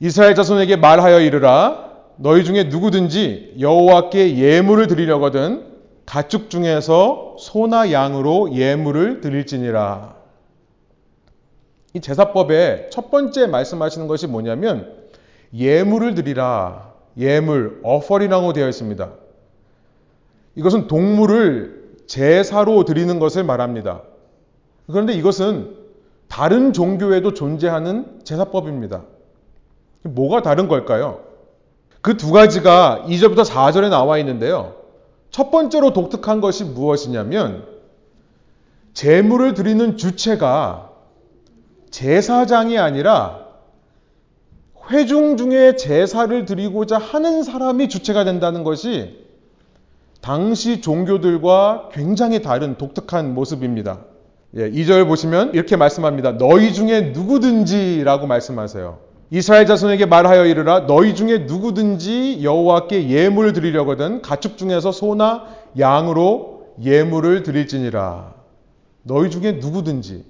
이스라엘 0.00 0.34
자손에게 0.34 0.74
말하여 0.74 1.20
이르라 1.20 1.90
너희 2.16 2.42
중에 2.42 2.64
누구든지 2.64 3.54
여호와께 3.60 4.36
예물을 4.36 4.88
드리려거든 4.88 5.64
가축 6.06 6.50
중에서 6.50 7.36
소나 7.38 7.92
양으로 7.92 8.52
예물을 8.52 9.20
드릴지니라. 9.20 10.16
이 11.94 12.00
제사법의 12.00 12.88
첫 12.90 13.12
번째 13.12 13.46
말씀하시는 13.46 14.08
것이 14.08 14.26
뭐냐면 14.26 14.92
예물을 15.54 16.16
드리라. 16.16 16.90
예물, 17.16 17.78
어퍼리라고 17.84 18.52
되어 18.54 18.68
있습니다. 18.68 19.08
이것은 20.56 20.88
동물을 20.88 21.98
제사로 22.08 22.84
드리는 22.84 23.20
것을 23.20 23.44
말합니다. 23.44 24.02
그런데 24.88 25.12
이것은 25.12 25.79
다른 26.30 26.72
종교에도 26.72 27.34
존재하는 27.34 28.20
제사법입니다. 28.24 29.02
뭐가 30.04 30.42
다른 30.42 30.68
걸까요? 30.68 31.24
그 32.00 32.16
두 32.16 32.30
가지가 32.30 33.04
2절부터 33.08 33.44
4절에 33.44 33.90
나와 33.90 34.16
있는데요. 34.18 34.76
첫 35.30 35.50
번째로 35.50 35.92
독특한 35.92 36.40
것이 36.40 36.64
무엇이냐면 36.64 37.66
제물을 38.94 39.54
드리는 39.54 39.96
주체가 39.96 40.90
제사장이 41.90 42.78
아니라 42.78 43.46
회중 44.88 45.36
중에 45.36 45.76
제사를 45.76 46.44
드리고자 46.44 46.96
하는 46.96 47.42
사람이 47.42 47.88
주체가 47.88 48.24
된다는 48.24 48.62
것이 48.64 49.26
당시 50.20 50.80
종교들과 50.80 51.90
굉장히 51.92 52.40
다른 52.40 52.76
독특한 52.78 53.34
모습입니다. 53.34 54.04
예, 54.56 54.70
2절 54.70 55.06
보시면 55.06 55.54
이렇게 55.54 55.76
말씀합니다. 55.76 56.36
너희 56.36 56.72
중에 56.72 57.12
누구든지라고 57.14 58.26
말씀하세요. 58.26 58.98
이스라엘 59.30 59.64
자손에게 59.64 60.06
말하여 60.06 60.44
이르라 60.44 60.86
너희 60.86 61.14
중에 61.14 61.38
누구든지 61.46 62.40
여호와께 62.42 63.10
예물을 63.10 63.52
드리려거든 63.52 64.22
가축 64.22 64.58
중에서 64.58 64.90
소나 64.90 65.46
양으로 65.78 66.66
예물을 66.82 67.44
드릴지니라. 67.44 68.34
너희 69.04 69.30
중에 69.30 69.52
누구든지 69.52 70.24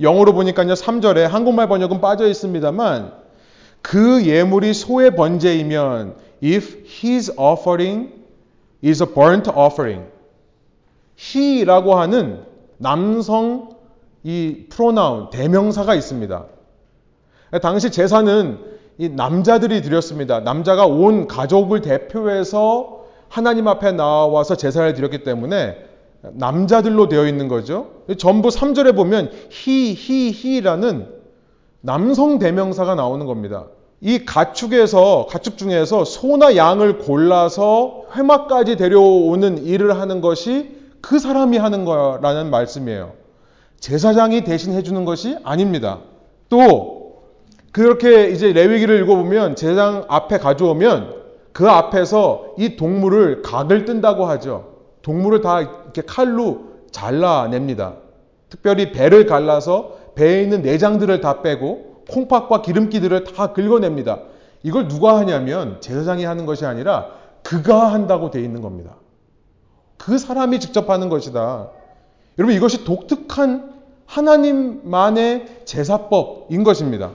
영어로 0.00 0.34
보니까요 0.34 0.74
3절에 0.74 1.22
한국말 1.22 1.68
번역은 1.68 2.00
빠져 2.02 2.26
있습니다만 2.26 3.12
그 3.80 4.26
예물이 4.26 4.74
소의 4.74 5.16
번제이면 5.16 6.16
if 6.44 6.84
his 6.86 7.32
offering 7.38 8.10
is 8.84 9.02
a 9.02 9.08
burnt 9.08 9.50
offering 9.50 10.04
he라고 11.18 11.94
하는 11.94 12.51
남성 12.82 13.70
이 14.24 14.66
프로나운 14.68 15.30
대명사가 15.30 15.94
있습니다. 15.94 16.44
당시 17.62 17.90
제사는 17.90 18.58
이 18.98 19.08
남자들이 19.08 19.82
드렸습니다. 19.82 20.40
남자가 20.40 20.86
온 20.86 21.26
가족을 21.26 21.80
대표해서 21.80 23.04
하나님 23.28 23.68
앞에 23.68 23.92
나와서 23.92 24.56
제사를 24.56 24.92
드렸기 24.94 25.22
때문에 25.22 25.76
남자들로 26.32 27.08
되어 27.08 27.26
있는 27.26 27.48
거죠. 27.48 27.88
전부 28.18 28.48
3절에 28.48 28.94
보면 28.94 29.30
he, 29.50 29.92
he, 29.92 30.28
he라는 30.28 31.08
남성 31.80 32.38
대명사가 32.38 32.94
나오는 32.94 33.26
겁니다. 33.26 33.66
이 34.00 34.24
가축에서 34.24 35.26
가축 35.30 35.56
중에서 35.56 36.04
소나 36.04 36.56
양을 36.56 36.98
골라서 36.98 38.04
회막까지 38.14 38.76
데려오는 38.76 39.64
일을 39.64 39.98
하는 39.98 40.20
것이 40.20 40.81
그 41.02 41.18
사람이 41.18 41.58
하는 41.58 41.84
거라는 41.84 42.50
말씀이에요. 42.50 43.12
제사장이 43.80 44.44
대신 44.44 44.72
해주는 44.72 45.04
것이 45.04 45.36
아닙니다. 45.42 45.98
또 46.48 47.22
그렇게 47.72 48.30
이제 48.30 48.52
레위기를 48.52 49.02
읽어보면 49.02 49.56
제사장 49.56 50.04
앞에 50.08 50.38
가져오면 50.38 51.22
그 51.52 51.68
앞에서 51.68 52.54
이 52.58 52.76
동물을 52.76 53.42
각을 53.42 53.84
뜬다고 53.84 54.24
하죠. 54.26 54.72
동물을 55.02 55.40
다 55.40 55.60
이렇게 55.60 56.02
칼로 56.02 56.60
잘라냅니다. 56.92 57.94
특별히 58.48 58.92
배를 58.92 59.26
갈라서 59.26 59.96
배에 60.14 60.42
있는 60.42 60.62
내장들을 60.62 61.20
다 61.20 61.42
빼고 61.42 62.04
콩팥과 62.10 62.62
기름기들을 62.62 63.24
다 63.24 63.52
긁어냅니다. 63.52 64.20
이걸 64.62 64.86
누가 64.86 65.18
하냐면 65.18 65.80
제사장이 65.80 66.24
하는 66.24 66.46
것이 66.46 66.64
아니라 66.64 67.08
그가 67.42 67.92
한다고 67.92 68.30
돼 68.30 68.40
있는 68.40 68.60
겁니다. 68.60 68.96
그 70.02 70.18
사람이 70.18 70.58
직접 70.58 70.90
하는 70.90 71.08
것이다. 71.08 71.68
여러분 72.36 72.56
이것이 72.56 72.84
독특한 72.84 73.72
하나님만의 74.06 75.62
제사법인 75.64 76.64
것입니다. 76.64 77.12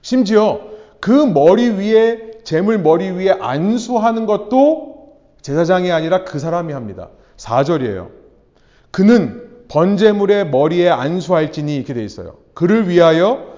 심지어 0.00 0.62
그 0.98 1.10
머리 1.10 1.68
위에 1.68 2.40
제물 2.42 2.78
머리 2.78 3.10
위에 3.10 3.32
안수하는 3.32 4.24
것도 4.24 5.18
제사장이 5.42 5.92
아니라 5.92 6.24
그 6.24 6.38
사람이 6.38 6.72
합니다. 6.72 7.10
4절이에요. 7.36 8.08
그는 8.90 9.66
번제물의 9.68 10.48
머리에 10.48 10.88
안수할지니 10.88 11.76
이렇게 11.76 11.92
돼 11.92 12.02
있어요. 12.02 12.36
그를 12.54 12.88
위하여 12.88 13.52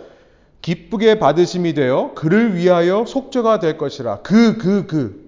기쁘게 0.63 1.21
받으심이 1.21 1.75
되어 1.75 2.11
그를 2.17 2.57
위하여 2.57 3.05
속죄가 3.07 3.61
될 3.61 3.79
것이라. 3.79 4.23
그, 4.23 4.59
그, 4.59 4.87
그. 4.89 5.25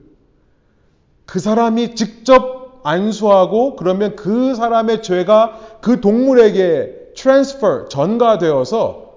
그 1.26 1.38
사람이 1.38 1.94
직접 1.94 2.55
안수하고 2.86 3.74
그러면 3.76 4.14
그 4.14 4.54
사람의 4.54 5.02
죄가 5.02 5.78
그 5.80 6.00
동물에게 6.00 7.12
transfer 7.16 7.88
전가되어서 7.88 9.14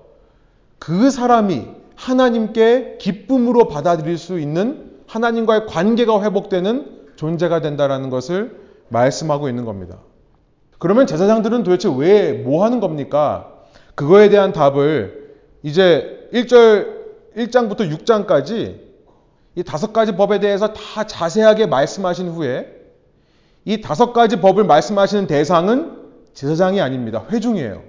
그 0.79 1.11
사람이 1.11 1.67
하나님께 1.95 2.97
기쁨으로 2.99 3.67
받아들일 3.67 4.17
수 4.17 4.39
있는 4.39 4.89
하나님과의 5.07 5.67
관계가 5.67 6.23
회복되는 6.23 6.99
존재가 7.15 7.61
된다라는 7.61 8.09
것을 8.09 8.57
말씀하고 8.88 9.49
있는 9.49 9.65
겁니다. 9.65 9.97
그러면 10.79 11.05
제사장들은 11.07 11.63
도대체 11.63 11.89
왜 11.95 12.41
뭐 12.43 12.63
하는 12.63 12.79
겁니까? 12.79 13.51
그거에 13.95 14.29
대한 14.29 14.53
답을 14.53 15.35
이제 15.61 16.29
1절 16.33 16.99
1장부터 17.35 17.91
6장까지 17.91 18.77
이 19.55 19.63
다섯 19.63 19.91
가지 19.91 20.13
법에 20.15 20.39
대해서 20.39 20.73
다 20.73 21.03
자세하게 21.05 21.65
말씀하신 21.65 22.29
후에 22.29 22.78
이 23.66 23.82
다섯 23.82 24.13
가지 24.13 24.38
법을 24.38 24.63
말씀하시는 24.63 25.28
대상은 25.28 25.98
제사장이 26.34 26.82
아닙니다. 26.82 27.25
회중이에요. 27.32 27.84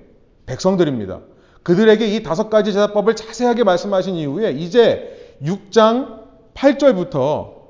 백성들입니다. 0.47 1.21
그들에게 1.63 2.07
이 2.07 2.23
다섯 2.23 2.51
가지 2.51 2.73
제사법을 2.73 3.17
자세하게 3.17 3.65
말씀하신 3.65 4.15
이후에 4.17 4.53
이제 4.53 5.37
6장 5.43 6.21
8절부터 6.55 7.61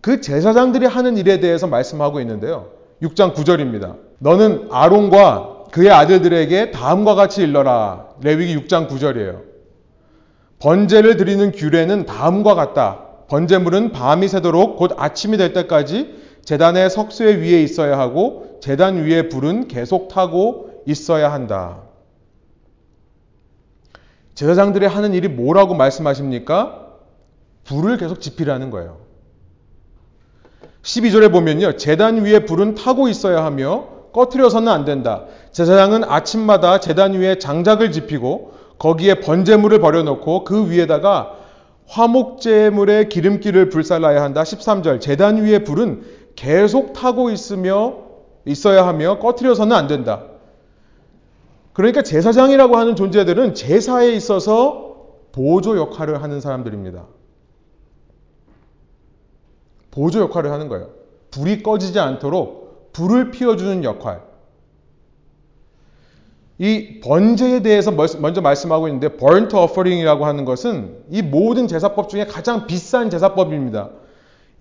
그 0.00 0.20
제사장들이 0.20 0.86
하는 0.86 1.16
일에 1.16 1.40
대해서 1.40 1.66
말씀하고 1.66 2.20
있는데요. 2.20 2.70
6장 3.02 3.34
9절입니다. 3.34 3.96
너는 4.18 4.68
아론과 4.70 5.64
그의 5.70 5.90
아들들에게 5.90 6.70
다음과 6.70 7.14
같이 7.14 7.42
일러라. 7.42 8.08
레위기 8.22 8.56
6장 8.56 8.88
9절이에요. 8.88 9.42
번제를 10.58 11.16
드리는 11.16 11.52
규례는 11.52 12.06
다음과 12.06 12.54
같다. 12.54 13.00
번제물은 13.28 13.92
밤이 13.92 14.28
새도록 14.28 14.76
곧 14.76 14.92
아침이 14.96 15.36
될 15.36 15.52
때까지 15.52 16.23
재단의 16.44 16.90
석쇠 16.90 17.36
위에 17.36 17.62
있어야 17.62 17.98
하고 17.98 18.58
재단 18.60 19.04
위에 19.04 19.28
불은 19.28 19.68
계속 19.68 20.08
타고 20.08 20.82
있어야 20.86 21.32
한다. 21.32 21.82
제사장들이 24.34 24.86
하는 24.86 25.14
일이 25.14 25.28
뭐라고 25.28 25.74
말씀하십니까? 25.74 26.88
불을 27.64 27.96
계속 27.96 28.20
지피라는 28.20 28.70
거예요. 28.70 28.98
12절에 30.82 31.32
보면요. 31.32 31.76
재단 31.76 32.22
위에 32.24 32.44
불은 32.44 32.74
타고 32.74 33.08
있어야 33.08 33.44
하며 33.44 33.86
꺼트려서는 34.12 34.68
안 34.70 34.84
된다. 34.84 35.24
제사장은 35.52 36.04
아침마다 36.04 36.78
재단 36.78 37.14
위에 37.14 37.38
장작을 37.38 37.90
지피고 37.90 38.52
거기에 38.78 39.20
번제물을 39.20 39.78
버려놓고 39.78 40.44
그 40.44 40.70
위에다가 40.70 41.38
화목제물의 41.86 43.08
기름기를 43.08 43.68
불살라야 43.70 44.22
한다. 44.22 44.42
13절. 44.42 45.00
재단 45.00 45.42
위에 45.42 45.64
불은 45.64 46.02
계속 46.36 46.92
타고 46.92 47.30
있으며 47.30 48.04
있어야 48.44 48.86
하며 48.86 49.18
꺼트려서는 49.18 49.74
안 49.74 49.86
된다. 49.86 50.24
그러니까 51.72 52.02
제사장이라고 52.02 52.76
하는 52.76 52.96
존재들은 52.96 53.54
제사에 53.54 54.12
있어서 54.12 54.94
보조 55.32 55.76
역할을 55.76 56.22
하는 56.22 56.40
사람들입니다. 56.40 57.06
보조 59.90 60.20
역할을 60.20 60.50
하는 60.50 60.68
거예요. 60.68 60.90
불이 61.30 61.62
꺼지지 61.62 61.98
않도록 61.98 62.92
불을 62.92 63.32
피워주는 63.32 63.82
역할. 63.84 64.22
이 66.58 67.00
번제에 67.00 67.62
대해서 67.62 67.90
먼저 67.90 68.40
말씀하고 68.40 68.86
있는데 68.86 69.16
burnt 69.16 69.56
offering이라고 69.56 70.24
하는 70.24 70.44
것은 70.44 71.04
이 71.10 71.22
모든 71.22 71.66
제사법 71.66 72.08
중에 72.08 72.26
가장 72.26 72.66
비싼 72.68 73.10
제사법입니다. 73.10 73.90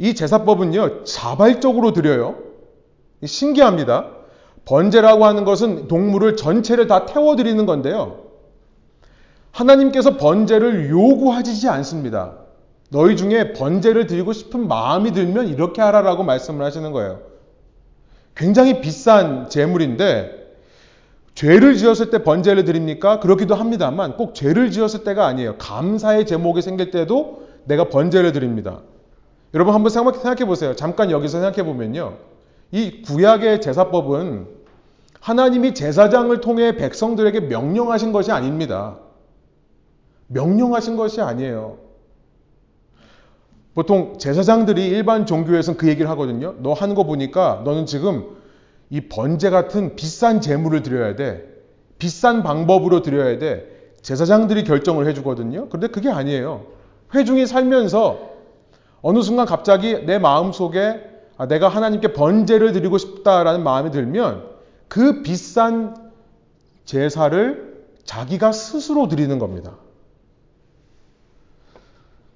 이 0.03 0.15
제사법은요 0.15 1.05
자발적으로 1.05 1.93
드려요. 1.93 2.35
신기합니다. 3.23 4.09
번제라고 4.65 5.23
하는 5.23 5.45
것은 5.45 5.87
동물을 5.87 6.35
전체를 6.35 6.87
다 6.87 7.05
태워드리는 7.05 7.65
건데요. 7.65 8.19
하나님께서 9.51 10.17
번제를 10.17 10.89
요구하지 10.89 11.69
않습니다. 11.69 12.33
너희 12.89 13.15
중에 13.15 13.53
번제를 13.53 14.07
드리고 14.07 14.33
싶은 14.33 14.67
마음이 14.67 15.13
들면 15.13 15.47
이렇게 15.47 15.81
하라라고 15.81 16.23
말씀을 16.23 16.65
하시는 16.65 16.91
거예요. 16.91 17.21
굉장히 18.35 18.81
비싼 18.81 19.47
제물인데 19.49 20.57
죄를 21.33 21.77
지었을 21.77 22.09
때 22.09 22.25
번제를 22.25 22.65
드립니까? 22.65 23.21
그렇기도 23.21 23.55
합니다만 23.55 24.17
꼭 24.17 24.35
죄를 24.35 24.69
지었을 24.69 25.05
때가 25.05 25.25
아니에요. 25.27 25.55
감사의 25.59 26.25
제목이 26.25 26.61
생길 26.61 26.91
때도 26.91 27.47
내가 27.63 27.87
번제를 27.87 28.33
드립니다. 28.33 28.81
여러분 29.53 29.73
한번 29.73 29.91
생각해 29.91 30.45
보세요. 30.45 30.75
잠깐 30.75 31.11
여기서 31.11 31.39
생각해 31.39 31.63
보면요. 31.63 32.17
이 32.71 33.03
구약의 33.03 33.61
제사법은 33.61 34.47
하나님이 35.19 35.73
제사장을 35.73 36.41
통해 36.41 36.75
백성들에게 36.75 37.41
명령하신 37.41 38.11
것이 38.11 38.31
아닙니다. 38.31 38.97
명령하신 40.27 40.97
것이 40.97 41.21
아니에요. 41.21 41.77
보통 43.75 44.17
제사장들이 44.17 44.87
일반 44.87 45.25
종교에서는 45.25 45.77
그 45.77 45.87
얘기를 45.87 46.09
하거든요. 46.11 46.55
너 46.59 46.73
하는 46.73 46.95
거 46.95 47.03
보니까 47.03 47.61
너는 47.63 47.85
지금 47.85 48.25
이 48.89 49.01
번제 49.01 49.49
같은 49.49 49.95
비싼 49.95 50.41
재물을 50.41 50.81
드려야 50.83 51.15
돼. 51.15 51.47
비싼 51.99 52.43
방법으로 52.43 53.01
드려야 53.01 53.37
돼. 53.39 53.93
제사장들이 54.01 54.63
결정을 54.63 55.07
해주거든요. 55.07 55.69
그런데 55.69 55.87
그게 55.87 56.09
아니에요. 56.09 56.65
회중이 57.15 57.45
살면서 57.47 58.32
어느 59.03 59.21
순간 59.21 59.45
갑자기 59.45 60.05
내 60.05 60.17
마음 60.17 60.51
속에 60.51 61.11
아, 61.37 61.45
내가 61.47 61.67
하나님께 61.67 62.13
번제를 62.13 62.71
드리고 62.71 62.97
싶다라는 62.97 63.63
마음이 63.63 63.91
들면 63.91 64.45
그 64.87 65.21
비싼 65.21 66.11
제사를 66.85 67.83
자기가 68.05 68.51
스스로 68.51 69.07
드리는 69.07 69.37
겁니다. 69.39 69.75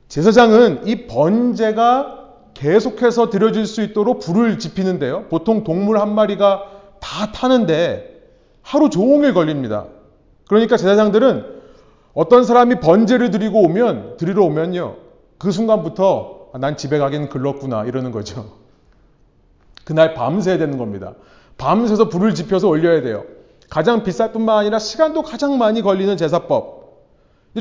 제사장은 0.09 0.87
이 0.87 1.07
번제가 1.07 2.25
계속해서 2.53 3.29
드려질 3.29 3.65
수 3.65 3.81
있도록 3.81 4.19
불을 4.19 4.59
지피는데요. 4.59 5.25
보통 5.29 5.63
동물 5.63 5.99
한 5.99 6.13
마리가 6.15 6.65
다 6.99 7.31
타는데 7.31 8.29
하루 8.61 8.89
종일 8.89 9.33
걸립니다. 9.33 9.85
그러니까 10.47 10.75
제사장들은 10.75 11.45
어떤 12.13 12.43
사람이 12.43 12.79
번제를 12.79 13.31
드리고 13.31 13.61
오면 13.61 14.17
드리러 14.17 14.43
오면요. 14.43 14.95
그 15.37 15.51
순간부터 15.51 16.33
아, 16.33 16.36
난 16.57 16.77
집에 16.77 16.97
가기는 16.97 17.29
글렀구나 17.29 17.85
이러는 17.85 18.11
거죠. 18.11 18.53
그날 19.83 20.13
밤새야 20.13 20.57
되는 20.57 20.77
겁니다. 20.77 21.13
밤새서 21.57 22.09
불을 22.09 22.35
지펴서 22.35 22.67
올려야 22.67 23.01
돼요. 23.01 23.23
가장 23.69 24.03
비쌀 24.03 24.31
뿐만 24.31 24.57
아니라 24.57 24.79
시간도 24.79 25.23
가장 25.23 25.57
많이 25.57 25.81
걸리는 25.81 26.15
제사법. 26.17 26.77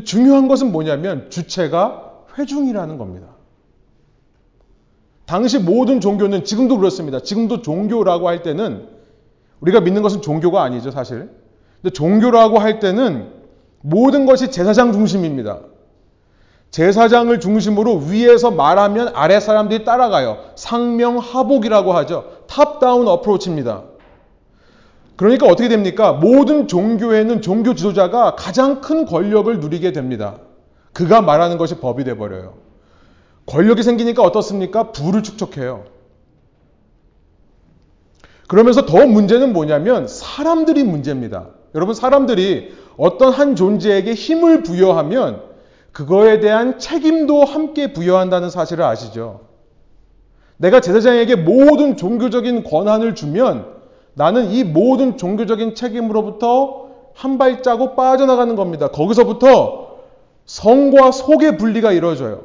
중요한 0.04 0.48
것은 0.48 0.72
뭐냐면 0.72 1.30
주체가 1.30 2.24
회중이라는 2.38 2.98
겁니다. 2.98 3.28
당시 5.24 5.58
모든 5.58 6.00
종교는 6.00 6.44
지금도 6.44 6.78
그렇습니다. 6.78 7.20
지금도 7.20 7.62
종교라고 7.62 8.28
할 8.28 8.42
때는 8.42 8.88
우리가 9.60 9.80
믿는 9.80 10.02
것은 10.02 10.22
종교가 10.22 10.62
아니죠, 10.62 10.90
사실. 10.90 11.30
근데 11.82 11.92
종교라고 11.92 12.58
할 12.58 12.78
때는 12.78 13.32
모든 13.80 14.26
것이 14.26 14.50
제사장 14.50 14.92
중심입니다. 14.92 15.60
제사장을 16.76 17.40
중심으로 17.40 18.02
위에서 18.10 18.50
말하면 18.50 19.12
아래 19.14 19.40
사람들이 19.40 19.86
따라가요. 19.86 20.40
상명하복이라고 20.56 21.94
하죠. 21.94 22.42
탑다운 22.48 23.08
어프로치입니다. 23.08 23.84
그러니까 25.16 25.46
어떻게 25.46 25.70
됩니까? 25.70 26.12
모든 26.12 26.68
종교에는 26.68 27.40
종교 27.40 27.74
지도자가 27.74 28.36
가장 28.36 28.82
큰 28.82 29.06
권력을 29.06 29.58
누리게 29.58 29.92
됩니다. 29.92 30.36
그가 30.92 31.22
말하는 31.22 31.56
것이 31.56 31.76
법이 31.76 32.04
돼버려요. 32.04 32.58
권력이 33.46 33.82
생기니까 33.82 34.22
어떻습니까? 34.22 34.92
부를 34.92 35.22
축적해요. 35.22 35.84
그러면서 38.48 38.84
더 38.84 39.06
문제는 39.06 39.54
뭐냐면 39.54 40.06
사람들이 40.06 40.84
문제입니다. 40.84 41.46
여러분, 41.74 41.94
사람들이 41.94 42.74
어떤 42.98 43.32
한 43.32 43.56
존재에게 43.56 44.12
힘을 44.12 44.62
부여하면 44.62 45.55
그거에 45.96 46.40
대한 46.40 46.78
책임도 46.78 47.46
함께 47.46 47.94
부여한다는 47.94 48.50
사실을 48.50 48.84
아시죠? 48.84 49.40
내가 50.58 50.82
제사장에게 50.82 51.36
모든 51.36 51.96
종교적인 51.96 52.64
권한을 52.64 53.14
주면 53.14 53.64
나는 54.12 54.50
이 54.50 54.62
모든 54.62 55.16
종교적인 55.16 55.74
책임으로부터 55.74 56.88
한 57.14 57.38
발자국 57.38 57.96
빠져나가는 57.96 58.54
겁니다. 58.56 58.88
거기서부터 58.88 59.96
성과 60.44 61.12
속의 61.12 61.56
분리가 61.56 61.92
이루어져요. 61.92 62.42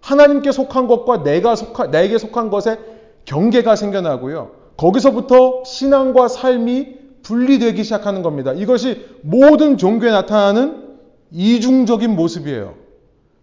하나님께 0.00 0.50
속한 0.50 0.88
것과 0.88 1.22
내가 1.22 1.54
속한, 1.54 1.92
내게 1.92 2.18
속한 2.18 2.50
것에 2.50 2.76
경계가 3.24 3.76
생겨나고요. 3.76 4.50
거기서부터 4.76 5.62
신앙과 5.64 6.26
삶이 6.26 6.88
분리되기 7.22 7.84
시작하는 7.84 8.22
겁니다. 8.22 8.52
이것이 8.52 9.06
모든 9.22 9.76
종교에 9.76 10.10
나타나는 10.10 10.89
이중적인 11.32 12.14
모습이에요. 12.16 12.74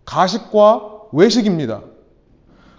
가식과 0.06 1.02
외식입니다. 1.12 1.82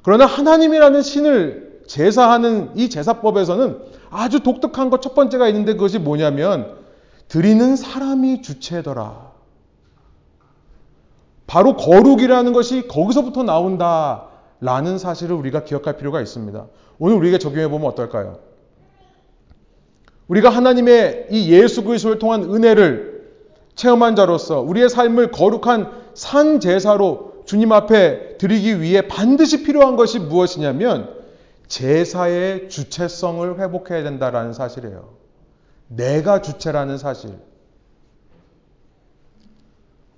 그러나 0.03 0.27
하나님이라는 0.27 1.03
신을 1.03 1.83
제사하는 1.87 2.77
이 2.77 2.89
제사법에서는 2.91 3.79
아주 4.11 4.41
독특한 4.41 4.91
것 4.91 5.01
첫 5.01 5.15
번째가 5.15 5.49
있는데 5.49 5.75
그것이 5.75 5.99
뭐냐면 5.99 6.77
드리는 7.29 7.77
사람이 7.77 8.43
주체더라. 8.43 9.29
바로 11.47 11.77
거룩이라는 11.77 12.53
것이 12.53 12.89
거기서부터 12.89 13.43
나온다라는 13.43 14.99
사실을 14.99 15.35
우리가 15.37 15.65
기억할 15.65 15.97
필요가 15.97 16.21
있습니다. 16.21 16.67
오늘 16.99 17.17
우리에게 17.17 17.39
적용해 17.39 17.69
보면 17.69 17.89
어떨까요? 17.89 18.39
우리가 20.29 20.51
하나님의 20.51 21.29
이 21.31 21.51
예수 21.53 21.85
그리스도를 21.85 22.19
통한 22.19 22.43
은혜를 22.45 23.18
체험한 23.79 24.17
자로서 24.17 24.61
우리의 24.61 24.89
삶을 24.89 25.31
거룩한 25.31 25.93
산 26.15 26.59
제사로 26.59 27.45
주님 27.47 27.71
앞에 27.71 28.37
드리기 28.37 28.81
위해 28.81 29.07
반드시 29.07 29.63
필요한 29.63 29.95
것이 29.95 30.19
무엇이냐면 30.19 31.15
제사의 31.69 32.71
주체성을 32.71 33.61
회복해야 33.61 34.03
된다라는 34.03 34.53
사실이에요. 34.53 35.11
내가 35.87 36.43
주체라는 36.43 36.99
사실. 36.99 37.39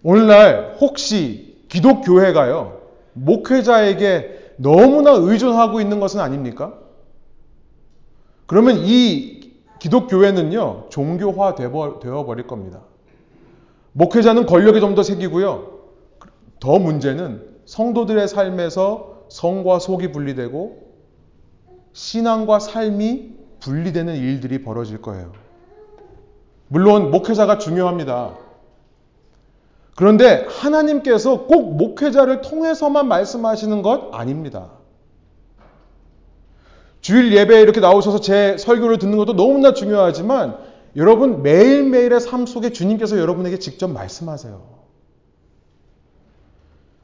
오늘날 0.03 0.79
혹시 0.81 1.59
기독교회가요, 1.68 2.81
목회자에게 3.12 4.55
너무나 4.57 5.11
의존하고 5.12 5.83
있는 5.83 6.01
것은 6.01 6.18
아닙니까? 6.20 6.79
그러면 8.46 8.79
이 8.79 9.53
기독교회는요, 9.81 10.87
종교화 10.88 11.55
되어버릴 11.55 12.46
겁니다. 12.46 12.81
목회자는 13.92 14.46
권력이 14.46 14.81
좀 14.81 14.94
더 14.94 15.03
생기고요. 15.03 15.81
더 16.61 16.79
문제는 16.79 17.46
성도들의 17.64 18.29
삶에서 18.29 19.24
성과 19.29 19.79
속이 19.79 20.12
분리되고 20.12 20.90
신앙과 21.92 22.59
삶이 22.59 23.35
분리되는 23.61 24.14
일들이 24.16 24.62
벌어질 24.62 25.00
거예요. 25.00 25.33
물론 26.68 27.11
목회자가 27.11 27.59
중요합니다. 27.59 28.37
그런데 29.96 30.46
하나님께서 30.48 31.46
꼭 31.46 31.76
목회자를 31.76 32.42
통해서만 32.42 33.09
말씀하시는 33.09 33.83
것 33.83 34.14
아닙니다. 34.14 34.70
주일 37.00 37.35
예배에 37.35 37.61
이렇게 37.61 37.81
나오셔서 37.81 38.20
제 38.20 38.57
설교를 38.59 38.98
듣는 38.98 39.18
것도 39.18 39.35
너무나 39.35 39.72
중요하지만 39.72 40.59
여러분 40.96 41.42
매일매일의 41.42 42.20
삶 42.20 42.46
속에 42.46 42.70
주님께서 42.70 43.18
여러분에게 43.18 43.59
직접 43.59 43.88
말씀하세요. 43.88 44.81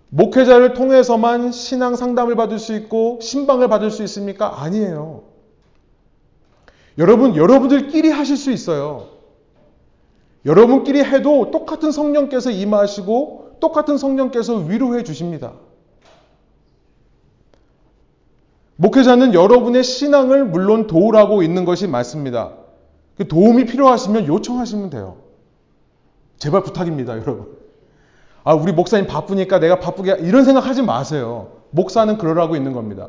목회자를 0.08 0.74
통해서만 0.74 1.52
신앙 1.52 1.96
상담을 1.96 2.36
받을 2.36 2.58
수 2.58 2.74
있고 2.74 3.18
신방을 3.20 3.68
받을 3.68 3.90
수 3.90 4.02
있습니까? 4.04 4.62
아니에요. 4.62 5.24
여러분, 6.98 7.36
여러분들끼리 7.36 8.10
하실 8.10 8.36
수 8.36 8.50
있어요. 8.50 9.08
여러분끼리 10.46 11.02
해도 11.02 11.50
똑같은 11.50 11.90
성령께서 11.90 12.50
임하시고 12.50 13.56
똑같은 13.60 13.98
성령께서 13.98 14.56
위로해 14.56 15.02
주십니다. 15.02 15.52
목회자는 18.76 19.34
여러분의 19.34 19.82
신앙을 19.82 20.44
물론 20.44 20.86
도우라고 20.86 21.42
있는 21.42 21.64
것이 21.64 21.88
맞습니다. 21.88 22.52
그 23.16 23.26
도움이 23.28 23.66
필요하시면 23.66 24.26
요청하시면 24.26 24.90
돼요. 24.90 25.16
제발 26.38 26.62
부탁입니다, 26.62 27.14
여러분. 27.14 27.56
아, 28.44 28.54
우리 28.54 28.72
목사님 28.72 29.06
바쁘니까 29.06 29.58
내가 29.58 29.80
바쁘게 29.80 30.18
이런 30.20 30.44
생각 30.44 30.66
하지 30.66 30.82
마세요. 30.82 31.52
목사는 31.70 32.16
그러라고 32.18 32.56
있는 32.56 32.72
겁니다. 32.72 33.08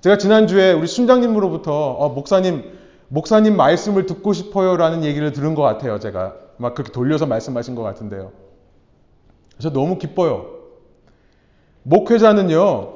제가 0.00 0.18
지난주에 0.18 0.72
우리 0.72 0.86
순장님으로부터 0.86 1.92
어, 1.92 2.08
목사님 2.10 2.78
목사님 3.08 3.56
말씀을 3.56 4.06
듣고 4.06 4.32
싶어요라는 4.32 5.04
얘기를 5.04 5.32
들은 5.32 5.54
것 5.54 5.62
같아요. 5.62 5.98
제가 6.00 6.34
막 6.56 6.74
그렇게 6.74 6.92
돌려서 6.92 7.26
말씀하신 7.26 7.74
것 7.74 7.82
같은데요. 7.82 8.32
그래서 9.52 9.72
너무 9.72 9.98
기뻐요. 9.98 10.46
목회자는요 11.84 12.93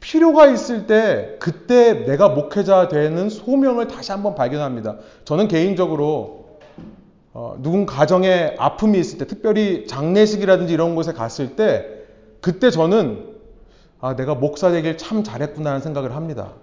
필요가 0.00 0.46
있을 0.46 0.86
때 0.86 1.36
그때 1.38 2.04
내가 2.06 2.30
목회자 2.30 2.88
되는 2.88 3.28
소명을 3.28 3.88
다시 3.88 4.12
한번 4.12 4.34
발견합니다. 4.34 4.96
저는 5.24 5.46
개인적으로 5.48 6.40
어, 7.32 7.56
누군 7.62 7.86
가정에 7.86 8.56
아픔이 8.58 8.98
있을 8.98 9.18
때, 9.18 9.26
특별히 9.26 9.86
장례식이라든지 9.86 10.72
이런 10.72 10.96
곳에 10.96 11.12
갔을 11.12 11.54
때, 11.54 11.86
그때 12.40 12.70
저는 12.70 13.28
아, 14.00 14.16
내가 14.16 14.34
목사 14.34 14.70
되길 14.70 14.96
참 14.96 15.22
잘했구나 15.22 15.70
하는 15.70 15.80
생각을 15.82 16.16
합니다. 16.16 16.54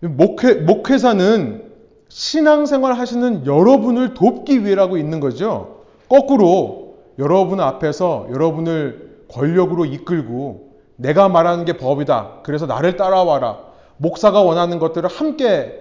목회, 0.00 0.54
목회사는 0.54 1.70
신앙생활 2.08 2.94
하시는 2.94 3.46
여러분을 3.46 4.14
돕기 4.14 4.64
위해라고 4.64 4.96
있는 4.96 5.20
거죠. 5.20 5.84
거꾸로 6.08 6.96
여러분 7.18 7.60
앞에서 7.60 8.26
여러분을 8.30 9.09
권력으로 9.32 9.84
이끌고 9.84 10.70
내가 10.96 11.28
말하는 11.28 11.64
게 11.64 11.76
법이다. 11.76 12.40
그래서 12.42 12.66
나를 12.66 12.96
따라와라. 12.96 13.58
목사가 13.96 14.42
원하는 14.42 14.78
것들을 14.78 15.08
함께 15.08 15.80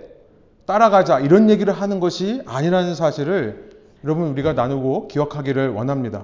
따라가자. 0.65 1.19
이런 1.19 1.49
얘기를 1.49 1.73
하는 1.73 1.99
것이 1.99 2.41
아니라는 2.45 2.95
사실을 2.95 3.71
여러분 4.03 4.27
우리가 4.29 4.53
나누고 4.53 5.07
기억하기를 5.07 5.69
원합니다. 5.69 6.23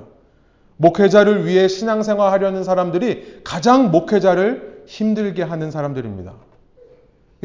목회자를 0.77 1.45
위해 1.45 1.67
신앙생활 1.67 2.31
하려는 2.31 2.63
사람들이 2.63 3.41
가장 3.43 3.91
목회자를 3.91 4.83
힘들게 4.87 5.41
하는 5.41 5.71
사람들입니다. 5.71 6.33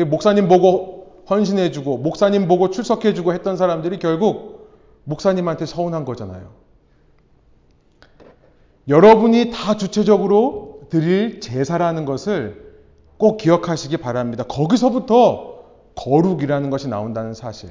목사님 0.06 0.48
보고 0.48 1.24
헌신해주고, 1.30 1.98
목사님 1.98 2.48
보고 2.48 2.70
출석해주고 2.70 3.32
했던 3.32 3.56
사람들이 3.56 3.98
결국 3.98 4.68
목사님한테 5.04 5.66
서운한 5.66 6.04
거잖아요. 6.04 6.59
여러분이 8.88 9.50
다 9.50 9.76
주체적으로 9.76 10.80
드릴 10.90 11.40
제사라는 11.40 12.04
것을 12.04 12.70
꼭 13.16 13.36
기억하시기 13.36 13.96
바랍니다. 13.98 14.44
거기서부터 14.44 15.60
거룩이라는 15.94 16.70
것이 16.70 16.88
나온다는 16.88 17.34
사실. 17.34 17.70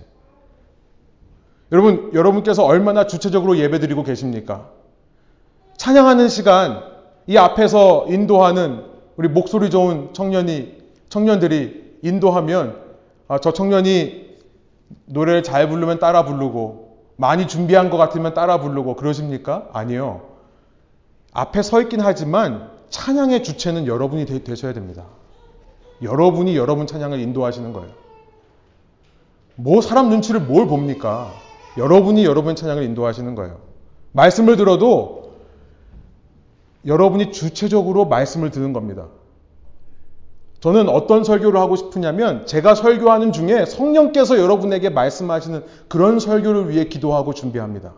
여러분, 1.72 2.12
여러분께서 2.13 2.63
얼마나 2.65 3.08
주체적으로 3.08 3.58
예배 3.58 3.80
드리고 3.80 4.04
계십니까? 4.04 4.69
찬양하는 5.78 6.28
시간, 6.28 6.84
이 7.28 7.38
앞에서 7.38 8.06
인도하는 8.10 8.84
우리 9.17 9.28
목소리 9.28 9.69
좋은 9.69 10.13
청년이, 10.13 10.78
청년들이 11.10 12.00
인도하면, 12.02 12.78
아, 13.28 13.39
저 13.39 13.52
청년이 13.52 14.38
노래를 15.06 15.43
잘 15.43 15.69
부르면 15.69 16.00
따라 16.00 16.26
부르고, 16.26 16.98
많이 17.17 17.48
준비한 17.48 17.89
것 17.89 17.98
같으면 17.98 18.34
따라 18.34 18.60
부르고, 18.60 18.95
그러십니까? 18.95 19.69
아니요. 19.74 20.29
앞에 21.39 21.62
서 21.62 21.82
있긴 21.82 22.02
하지만, 22.02 22.69
찬양의 22.89 23.43
주체는 23.43 23.88
여러분이 23.88 24.25
되, 24.25 24.43
되셔야 24.43 24.73
됩니다. 24.73 25.06
여러분이 26.02 26.58
여러분 26.58 26.86
찬양을 26.86 27.19
인도하시는 27.19 27.71
거예요. 27.71 27.91
뭐 29.56 29.82
사람 29.82 30.10
눈치를 30.10 30.41
뭘 30.41 30.67
봅니까? 30.67 31.32
여러분이 31.78 32.25
여러분 32.25 32.56
찬양을 32.56 32.84
인도하시는 32.84 33.36
거예요. 33.36 33.58
말씀을 34.12 34.58
들어도 34.58 35.34
여러분이 36.86 37.32
주체적으로 37.32 38.06
말씀을 38.06 38.52
듣는 38.52 38.73
겁니다. 38.73 39.08
저는 40.60 40.89
어떤 40.89 41.23
설교를 41.23 41.58
하고 41.60 41.78
싶으냐면 41.78 42.45
제가 42.47 42.75
설교하는 42.75 43.32
중에 43.32 43.65
성령께서 43.65 44.39
여러분에게 44.39 44.89
말씀하시는 44.89 45.63
그런 45.88 46.19
설교를 46.19 46.69
위해 46.69 46.86
기도하고 46.86 47.34
준비합니다. 47.34 47.93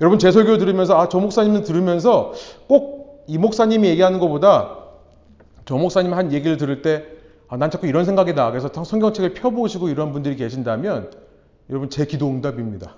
여러분 0.00 0.18
제 0.18 0.30
설교 0.32 0.58
들으면서 0.58 0.98
아 0.98 1.08
저 1.08 1.18
목사님은 1.18 1.62
들으면서 1.64 2.32
꼭 2.68 3.00
이 3.30 3.38
목사님이 3.38 3.88
얘기하는 3.90 4.18
것보다 4.18 4.76
저 5.64 5.76
목사님 5.76 6.14
한 6.14 6.32
얘기를 6.32 6.56
들을 6.56 6.82
때 6.82 7.04
아, 7.46 7.56
난 7.56 7.70
자꾸 7.70 7.86
이런 7.86 8.04
생각이 8.04 8.34
나. 8.34 8.50
그래서 8.50 8.68
성경책을 8.72 9.34
펴보시고 9.34 9.88
이런 9.88 10.12
분들이 10.12 10.34
계신다면 10.34 11.12
여러분 11.68 11.90
제 11.90 12.06
기도 12.06 12.28
응답입니다. 12.28 12.96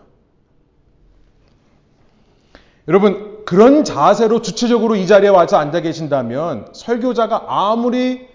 여러분 2.89 3.45
그런 3.45 3.85
자세로 3.85 4.41
주체적으로 4.41 4.97
이 4.97 5.07
자리에 5.07 5.29
와서 5.29 5.59
앉아 5.59 5.83
계신다면 5.83 6.69
설교자가 6.73 7.45
아무리 7.49 8.27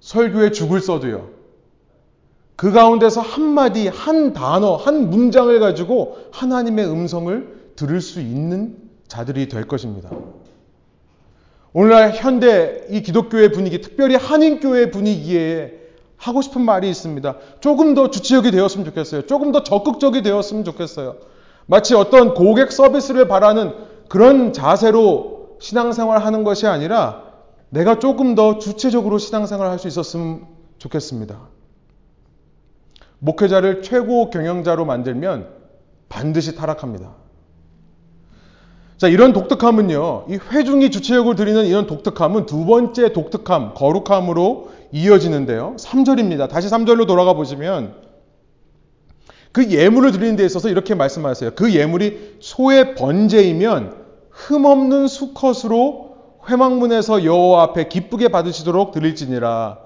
설교에 0.00 0.50
죽을 0.50 0.80
써도요. 0.80 1.30
그 2.62 2.70
가운데서 2.70 3.20
한마디, 3.20 3.88
한 3.88 4.34
단어, 4.34 4.76
한 4.76 5.10
문장을 5.10 5.58
가지고 5.58 6.18
하나님의 6.30 6.86
음성을 6.86 7.72
들을 7.74 8.00
수 8.00 8.20
있는 8.20 8.76
자들이 9.08 9.48
될 9.48 9.66
것입니다. 9.66 10.08
오늘날 11.72 12.12
현대 12.12 12.86
이 12.88 13.02
기독교의 13.02 13.50
분위기, 13.50 13.80
특별히 13.80 14.14
한인교회 14.14 14.92
분위기에 14.92 15.72
하고 16.16 16.40
싶은 16.40 16.60
말이 16.60 16.88
있습니다. 16.88 17.36
조금 17.58 17.94
더 17.94 18.10
주체적이 18.10 18.52
되었으면 18.52 18.86
좋겠어요. 18.86 19.22
조금 19.22 19.50
더 19.50 19.64
적극적이 19.64 20.22
되었으면 20.22 20.62
좋겠어요. 20.62 21.16
마치 21.66 21.96
어떤 21.96 22.32
고객 22.32 22.70
서비스를 22.70 23.26
바라는 23.26 23.74
그런 24.08 24.52
자세로 24.52 25.56
신앙생활 25.58 26.24
하는 26.24 26.44
것이 26.44 26.68
아니라 26.68 27.24
내가 27.70 27.98
조금 27.98 28.36
더 28.36 28.58
주체적으로 28.58 29.18
신앙생활 29.18 29.68
할 29.68 29.80
수 29.80 29.88
있었으면 29.88 30.46
좋겠습니다. 30.78 31.51
목회자를 33.22 33.82
최고 33.82 34.30
경영자로 34.30 34.84
만들면 34.84 35.46
반드시 36.08 36.56
타락합니다. 36.56 37.14
자, 38.96 39.08
이런 39.08 39.32
독특함은요, 39.32 40.26
이 40.28 40.38
회중이 40.50 40.90
주체적으로 40.90 41.34
드리는 41.34 41.64
이런 41.64 41.86
독특함은 41.86 42.46
두 42.46 42.66
번째 42.66 43.12
독특함, 43.12 43.74
거룩함으로 43.74 44.70
이어지는데요. 44.92 45.76
3절입니다. 45.78 46.48
다시 46.48 46.68
3절로 46.68 47.06
돌아가 47.06 47.32
보시면 47.32 47.94
그 49.52 49.70
예물을 49.70 50.12
드리는 50.12 50.34
데 50.36 50.44
있어서 50.44 50.68
이렇게 50.68 50.94
말씀하세요. 50.94 51.52
그 51.54 51.72
예물이 51.74 52.38
소의 52.40 52.94
번제이면 52.96 54.02
흠없는 54.30 55.06
수컷으로 55.06 56.16
회막문에서 56.48 57.24
여호와 57.24 57.62
앞에 57.62 57.88
기쁘게 57.88 58.28
받으시도록 58.28 58.90
드릴지니라. 58.92 59.78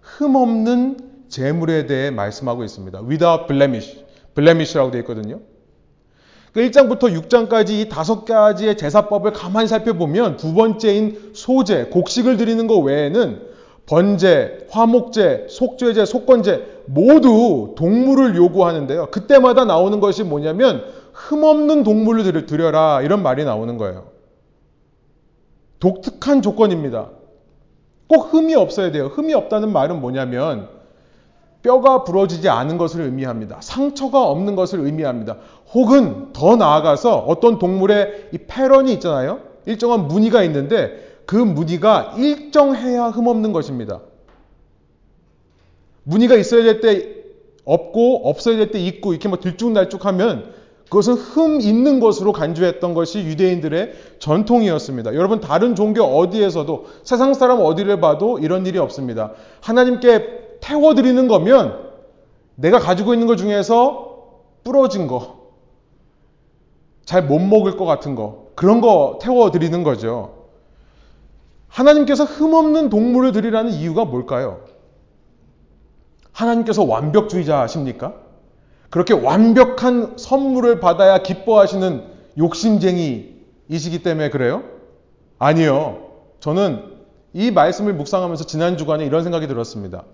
흠없는 0.00 1.11
제물에 1.32 1.86
대해 1.86 2.10
말씀하고 2.10 2.62
있습니다. 2.62 3.00
without 3.08 3.46
blemish. 3.48 4.04
blemish라고 4.34 4.90
되어 4.90 5.00
있거든요. 5.00 5.40
1장부터 6.54 7.00
그 7.00 7.20
6장까지 7.20 7.70
이 7.70 7.88
다섯 7.88 8.26
가지의 8.26 8.76
제사법을 8.76 9.32
가만히 9.32 9.66
살펴보면 9.66 10.36
두 10.36 10.52
번째인 10.52 11.32
소재, 11.34 11.84
곡식을 11.86 12.36
드리는 12.36 12.66
것 12.66 12.78
외에는 12.78 13.50
번제, 13.86 14.66
화목제, 14.70 15.46
속죄제, 15.48 16.04
속건제 16.04 16.82
모두 16.86 17.74
동물을 17.76 18.36
요구하는데요. 18.36 19.06
그때마다 19.10 19.64
나오는 19.64 19.98
것이 20.00 20.24
뭐냐면 20.24 20.84
흠없는 21.14 21.82
동물을 21.82 22.46
드려라 22.46 23.00
이런 23.00 23.22
말이 23.22 23.44
나오는 23.44 23.78
거예요. 23.78 24.08
독특한 25.80 26.42
조건입니다. 26.42 27.08
꼭 28.06 28.34
흠이 28.34 28.54
없어야 28.54 28.92
돼요. 28.92 29.06
흠이 29.06 29.32
없다는 29.32 29.72
말은 29.72 30.00
뭐냐면 30.02 30.81
뼈가 31.62 32.04
부러지지 32.04 32.48
않은 32.48 32.76
것을 32.76 33.02
의미합니다. 33.02 33.58
상처가 33.60 34.28
없는 34.28 34.56
것을 34.56 34.80
의미합니다. 34.80 35.36
혹은 35.72 36.32
더 36.32 36.56
나아가서 36.56 37.18
어떤 37.18 37.58
동물의 37.58 38.30
이 38.32 38.38
패런이 38.38 38.92
있잖아요. 38.94 39.40
일정한 39.66 40.08
무늬가 40.08 40.42
있는데 40.44 41.20
그 41.24 41.36
무늬가 41.36 42.14
일정해야 42.18 43.08
흠없는 43.08 43.52
것입니다. 43.52 44.00
무늬가 46.04 46.34
있어야 46.36 46.64
될 46.64 46.80
때 46.80 47.22
없고 47.64 48.28
없어야 48.28 48.56
될 48.56 48.72
때 48.72 48.80
있고 48.80 49.12
이렇게 49.12 49.28
뭐 49.28 49.38
들쭉날쭉하면 49.38 50.52
그것은 50.86 51.14
흠 51.14 51.60
있는 51.60 52.00
것으로 52.00 52.32
간주했던 52.32 52.92
것이 52.92 53.20
유대인들의 53.20 53.92
전통이었습니다. 54.18 55.14
여러분 55.14 55.40
다른 55.40 55.74
종교 55.74 56.02
어디에서도 56.02 56.86
세상 57.04 57.32
사람 57.34 57.60
어디를 57.60 58.00
봐도 58.00 58.38
이런 58.40 58.66
일이 58.66 58.78
없습니다. 58.78 59.32
하나님께 59.60 60.41
태워드리는 60.72 61.28
거면 61.28 61.90
내가 62.54 62.78
가지고 62.78 63.12
있는 63.12 63.26
것 63.26 63.36
중에서 63.36 64.40
부러진 64.64 65.06
거, 65.06 65.52
잘 67.04 67.26
못 67.26 67.38
먹을 67.40 67.76
것 67.76 67.84
같은 67.84 68.14
거, 68.14 68.46
그런 68.54 68.80
거 68.80 69.18
태워드리는 69.20 69.82
거죠. 69.82 70.46
하나님께서 71.68 72.24
흠없는 72.24 72.88
동물을 72.88 73.32
드리라는 73.32 73.72
이유가 73.72 74.04
뭘까요? 74.04 74.60
하나님께서 76.32 76.84
완벽주의자십니까? 76.84 78.14
그렇게 78.88 79.12
완벽한 79.14 80.16
선물을 80.16 80.80
받아야 80.80 81.18
기뻐하시는 81.18 82.04
욕심쟁이이시기 82.38 84.02
때문에 84.02 84.30
그래요? 84.30 84.62
아니요. 85.38 86.08
저는 86.40 86.92
이 87.34 87.50
말씀을 87.50 87.94
묵상하면서 87.94 88.44
지난 88.44 88.76
주간에 88.76 89.04
이런 89.04 89.22
생각이 89.22 89.46
들었습니다. 89.46 90.04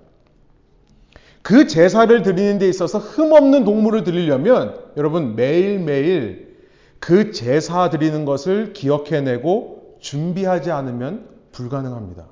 그 1.42 1.66
제사를 1.66 2.22
드리는 2.22 2.58
데 2.58 2.68
있어서 2.68 2.98
흠없는 2.98 3.64
동물을 3.64 4.04
드리려면 4.04 4.78
여러분 4.96 5.36
매일매일 5.36 6.56
그 6.98 7.30
제사 7.30 7.90
드리는 7.90 8.24
것을 8.24 8.72
기억해내고 8.72 9.96
준비하지 10.00 10.70
않으면 10.70 11.26
불가능합니다. 11.52 12.26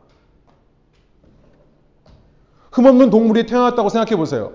흠없는 2.73 3.11
동물이 3.11 3.47
태어났다고 3.47 3.89
생각해 3.89 4.17
보세요. 4.17 4.53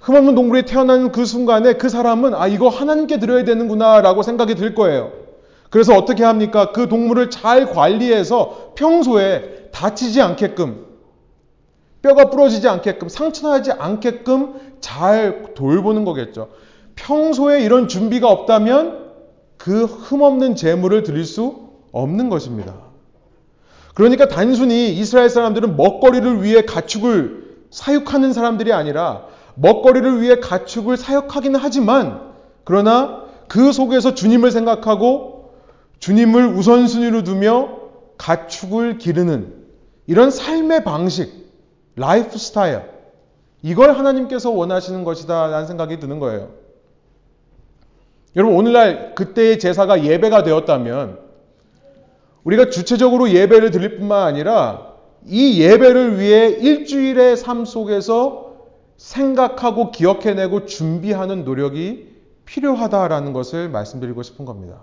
흠없는 0.00 0.34
동물이 0.34 0.64
태어난 0.64 1.12
그 1.12 1.26
순간에 1.26 1.74
그 1.74 1.90
사람은 1.90 2.34
아 2.34 2.46
이거 2.46 2.68
하나님께 2.68 3.18
드려야 3.18 3.44
되는구나 3.44 4.00
라고 4.00 4.22
생각이 4.22 4.54
들 4.54 4.74
거예요. 4.74 5.12
그래서 5.68 5.94
어떻게 5.94 6.24
합니까? 6.24 6.72
그 6.72 6.88
동물을 6.88 7.30
잘 7.30 7.66
관리해서 7.66 8.72
평소에 8.76 9.68
다치지 9.72 10.20
않게끔 10.22 10.86
뼈가 12.02 12.30
부러지지 12.30 12.68
않게끔 12.68 13.08
상처나지 13.08 13.72
않게끔 13.72 14.54
잘 14.80 15.54
돌보는 15.54 16.04
거겠죠. 16.04 16.48
평소에 16.94 17.62
이런 17.62 17.88
준비가 17.88 18.28
없다면 18.28 19.10
그 19.56 19.84
흠없는 19.84 20.56
제물을 20.56 21.02
드릴 21.02 21.24
수 21.24 21.68
없는 21.92 22.30
것입니다. 22.30 22.74
그러니까 23.94 24.28
단순히 24.28 24.90
이스라엘 24.94 25.28
사람들은 25.28 25.76
먹거리를 25.76 26.42
위해 26.42 26.62
가축을 26.62 27.40
사육하는 27.70 28.32
사람들이 28.32 28.72
아니라 28.72 29.26
먹거리를 29.56 30.22
위해 30.22 30.40
가축을 30.40 30.96
사육하기는 30.96 31.58
하지만 31.60 32.30
그러나 32.64 33.24
그 33.48 33.72
속에서 33.72 34.14
주님을 34.14 34.50
생각하고 34.50 35.52
주님을 35.98 36.46
우선순위로 36.46 37.24
두며 37.24 37.80
가축을 38.16 38.98
기르는 38.98 39.54
이런 40.06 40.30
삶의 40.30 40.84
방식, 40.84 41.39
라이프 42.00 42.38
스타일, 42.38 42.80
이걸 43.62 43.92
하나님께서 43.92 44.50
원하시는 44.50 45.04
것이다 45.04 45.48
라는 45.48 45.66
생각이 45.66 46.00
드는 46.00 46.18
거예요. 46.18 46.48
여러분, 48.36 48.56
오늘날 48.56 49.14
그때의 49.14 49.58
제사가 49.58 50.02
예배가 50.02 50.42
되었다면 50.42 51.18
우리가 52.44 52.70
주체적으로 52.70 53.30
예배를 53.30 53.70
드릴 53.70 53.98
뿐만 53.98 54.22
아니라 54.26 54.94
이 55.26 55.60
예배를 55.60 56.18
위해 56.18 56.48
일주일의 56.48 57.36
삶 57.36 57.66
속에서 57.66 58.54
생각하고 58.96 59.90
기억해내고 59.90 60.64
준비하는 60.64 61.44
노력이 61.44 62.08
필요하다라는 62.46 63.34
것을 63.34 63.68
말씀드리고 63.68 64.22
싶은 64.22 64.46
겁니다. 64.46 64.80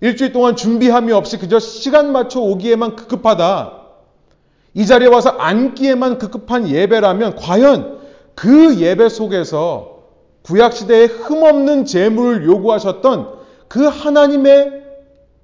일주일 0.00 0.32
동안 0.32 0.56
준비함이 0.56 1.12
없이 1.12 1.36
그저 1.36 1.58
시간 1.58 2.12
맞춰 2.12 2.40
오기에만 2.40 2.96
급급하다. 2.96 3.87
이 4.74 4.86
자리에 4.86 5.08
와서 5.08 5.30
앉기에만 5.30 6.18
급급한 6.18 6.68
예배라면 6.68 7.36
과연 7.36 8.00
그 8.34 8.76
예배 8.78 9.08
속에서 9.08 10.04
구약시대에 10.42 11.06
흠없는 11.06 11.84
재물을 11.84 12.46
요구하셨던 12.46 13.38
그 13.68 13.84
하나님의 13.84 14.84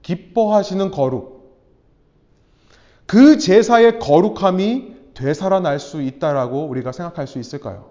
기뻐하시는 0.02 0.90
거룩, 0.90 1.34
그 3.06 3.38
제사의 3.38 3.98
거룩함이 3.98 4.94
되살아날 5.14 5.78
수 5.78 6.02
있다라고 6.02 6.66
우리가 6.66 6.92
생각할 6.92 7.26
수 7.26 7.38
있을까요? 7.38 7.90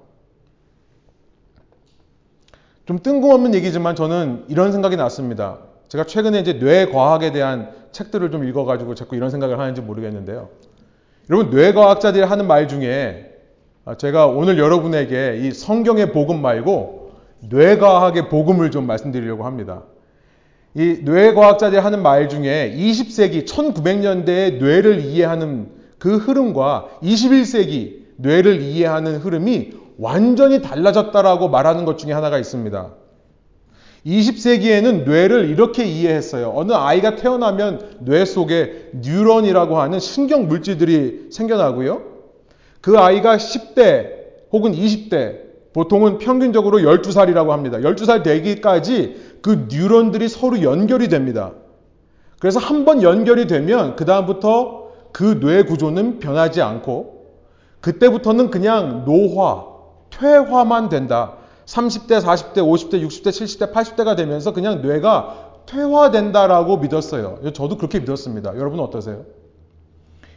좀 2.86 3.00
뜬금없는 3.00 3.54
얘기지만 3.56 3.96
저는 3.96 4.46
이런 4.50 4.72
생각이 4.72 4.96
났습니다. 4.96 5.60
제가 5.88 6.06
최근에 6.06 6.39
이제 6.39 6.54
뇌과학에 6.54 7.32
대한 7.32 7.72
책들을 7.91 8.32
좀 8.32 8.43
읽어가지고 8.43 8.96
자꾸 8.96 9.15
이런 9.15 9.30
생각을 9.30 9.60
하는지 9.60 9.82
모르겠는데요. 9.82 10.50
여러분, 11.30 11.52
뇌과학자들이 11.52 12.24
하는 12.24 12.48
말 12.48 12.68
중에 12.68 13.32
제가 13.98 14.28
오늘 14.28 14.58
여러분에게 14.58 15.40
이 15.42 15.52
성경의 15.52 16.12
복음 16.12 16.42
말고 16.42 17.12
뇌과학의 17.50 18.30
복음을 18.30 18.72
좀 18.72 18.86
말씀드리려고 18.88 19.46
합니다. 19.46 19.84
이 20.76 21.00
뇌과학자들이 21.04 21.80
하는 21.80 22.02
말 22.02 22.28
중에 22.28 22.76
20세기 22.78 23.46
1900년대의 23.46 24.58
뇌를 24.60 25.00
이해하는 25.02 25.70
그 25.98 26.18
흐름과 26.18 26.90
21세기 27.02 28.04
뇌를 28.18 28.62
이해하는 28.62 29.18
흐름이 29.18 29.74
완전히 29.98 30.62
달라졌다라고 30.62 31.48
말하는 31.48 31.86
것 31.86 31.98
중에 31.98 32.12
하나가 32.12 32.38
있습니다. 32.38 32.94
20세기에는 34.06 35.06
뇌를 35.06 35.50
이렇게 35.50 35.86
이해했어요. 35.86 36.52
어느 36.56 36.74
아이가 36.74 37.16
태어나면 37.16 37.98
뇌 38.00 38.26
속에 38.26 38.89
뉴런이라고 38.96 39.78
하는 39.80 40.00
신경 40.00 40.48
물질들이 40.48 41.30
생겨나고요. 41.32 42.02
그 42.82 42.98
아이가 42.98 43.38
10대 43.38 44.10
혹은 44.52 44.74
20대 44.74 45.44
보통은 45.74 46.18
평균적으로 46.18 46.80
12살이라고 46.80 47.50
합니다. 47.50 47.80
12살 47.80 48.24
되기까지 48.24 49.39
그 49.42 49.68
뉴런들이 49.70 50.28
서로 50.28 50.62
연결이 50.62 51.08
됩니다. 51.08 51.54
그래서 52.39 52.60
한 52.60 52.84
번 52.86 53.02
연결이 53.02 53.48
되면 53.48 53.96
그다음부터 53.96 54.84
그 55.13 55.39
뇌 55.39 55.63
구조는 55.63 56.20
변하지 56.20 56.62
않고 56.62 57.24
그때부터는 57.80 58.50
그냥 58.50 59.06
노화, 59.06 59.66
퇴화만 60.10 60.89
된다. 60.89 61.36
30대, 61.65 62.21
40대, 62.21 62.58
50대, 62.58 63.06
60대, 63.08 63.28
70대, 63.30 63.73
80대가 63.73 64.15
되면서 64.15 64.54
그냥 64.54 64.82
뇌가 64.82 65.52
퇴화된다라고 65.65 66.78
믿었어요. 66.78 67.39
저도 67.54 67.78
그렇게 67.78 67.99
믿었습니다. 67.99 68.58
여러분 68.58 68.80
어떠세요? 68.80 69.26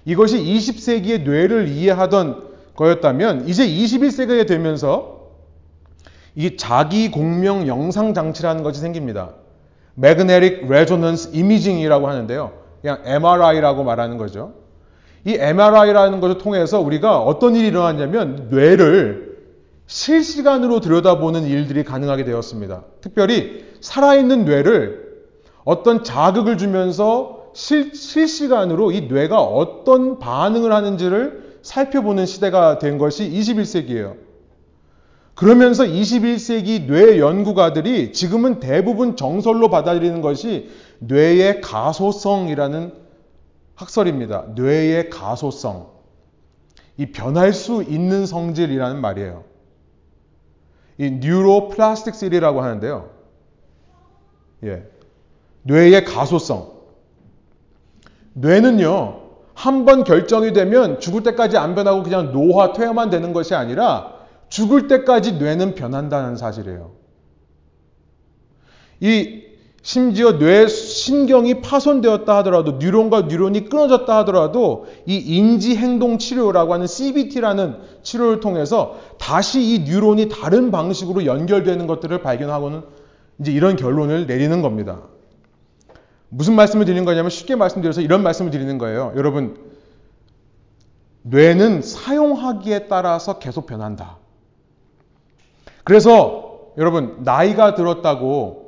이것이 0.04 0.38
20세기의 0.38 1.22
뇌를 1.22 1.68
이해하던 1.68 2.44
거였다면 2.76 3.48
이제 3.48 3.66
21세기가 3.66 4.46
되면서 4.46 5.30
이 6.36 6.56
자기 6.56 7.10
공명 7.10 7.66
영상 7.66 8.14
장치라는 8.14 8.62
것이 8.62 8.80
생깁니다. 8.80 9.30
Magnetic 9.98 10.66
Resonance 10.66 11.32
Imaging이라고 11.34 12.06
하는데요. 12.06 12.52
그냥 12.82 13.00
MRI라고 13.04 13.82
말하는 13.82 14.18
거죠. 14.18 14.52
이 15.24 15.34
MRI라는 15.34 16.20
것을 16.20 16.38
통해서 16.38 16.80
우리가 16.80 17.18
어떤 17.18 17.56
일이 17.56 17.68
일어났냐면 17.68 18.48
뇌를 18.50 19.25
실시간으로 19.86 20.80
들여다보는 20.80 21.44
일들이 21.44 21.84
가능하게 21.84 22.24
되었습니다. 22.24 22.84
특별히 23.00 23.64
살아있는 23.80 24.44
뇌를 24.44 25.06
어떤 25.64 26.04
자극을 26.04 26.58
주면서 26.58 27.50
실, 27.54 27.94
실시간으로 27.94 28.92
이 28.92 29.02
뇌가 29.02 29.40
어떤 29.40 30.18
반응을 30.18 30.72
하는지를 30.72 31.58
살펴보는 31.62 32.26
시대가 32.26 32.78
된 32.78 32.98
것이 32.98 33.30
21세기예요. 33.30 34.16
그러면서 35.34 35.84
21세기 35.84 36.86
뇌 36.86 37.18
연구가들이 37.18 38.12
지금은 38.12 38.60
대부분 38.60 39.16
정설로 39.16 39.68
받아들이는 39.68 40.22
것이 40.22 40.70
뇌의 40.98 41.60
가소성이라는 41.60 42.92
학설입니다. 43.74 44.46
뇌의 44.54 45.10
가소성. 45.10 45.90
이 46.96 47.06
변할 47.06 47.52
수 47.52 47.82
있는 47.82 48.24
성질이라는 48.24 49.00
말이에요. 49.00 49.44
이 50.98 51.10
뉴로플라스틱시리라고 51.10 52.62
하는데요. 52.62 53.10
예. 54.64 54.84
뇌의 55.62 56.04
가소성. 56.04 56.74
뇌는요, 58.34 59.22
한 59.54 59.84
번 59.84 60.04
결정이 60.04 60.52
되면 60.52 61.00
죽을 61.00 61.22
때까지 61.22 61.56
안 61.56 61.74
변하고 61.74 62.02
그냥 62.02 62.32
노화, 62.32 62.72
퇴화만 62.72 63.08
되는 63.10 63.32
것이 63.32 63.54
아니라 63.54 64.14
죽을 64.48 64.86
때까지 64.86 65.32
뇌는 65.38 65.74
변한다는 65.74 66.36
사실이에요. 66.36 66.92
이 69.00 69.45
심지어 69.86 70.36
뇌 70.36 70.66
신경이 70.66 71.60
파손되었다 71.60 72.38
하더라도 72.38 72.72
뉴런과 72.72 73.26
뉴런이 73.28 73.66
끊어졌다 73.66 74.16
하더라도 74.18 74.86
이 75.06 75.16
인지 75.16 75.76
행동 75.76 76.18
치료라고 76.18 76.74
하는 76.74 76.88
CBT라는 76.88 77.76
치료를 78.02 78.40
통해서 78.40 78.98
다시 79.20 79.62
이 79.62 79.84
뉴런이 79.84 80.28
다른 80.28 80.72
방식으로 80.72 81.24
연결되는 81.24 81.86
것들을 81.86 82.20
발견하고는 82.20 82.82
이제 83.38 83.52
이런 83.52 83.76
결론을 83.76 84.26
내리는 84.26 84.60
겁니다. 84.60 85.02
무슨 86.30 86.56
말씀을 86.56 86.84
드리는 86.84 87.04
거냐면 87.04 87.30
쉽게 87.30 87.54
말씀드려서 87.54 88.00
이런 88.00 88.24
말씀을 88.24 88.50
드리는 88.50 88.78
거예요. 88.78 89.12
여러분 89.14 89.56
뇌는 91.22 91.82
사용하기에 91.82 92.88
따라서 92.88 93.38
계속 93.38 93.66
변한다. 93.66 94.16
그래서 95.84 96.72
여러분 96.76 97.22
나이가 97.22 97.76
들었다고 97.76 98.65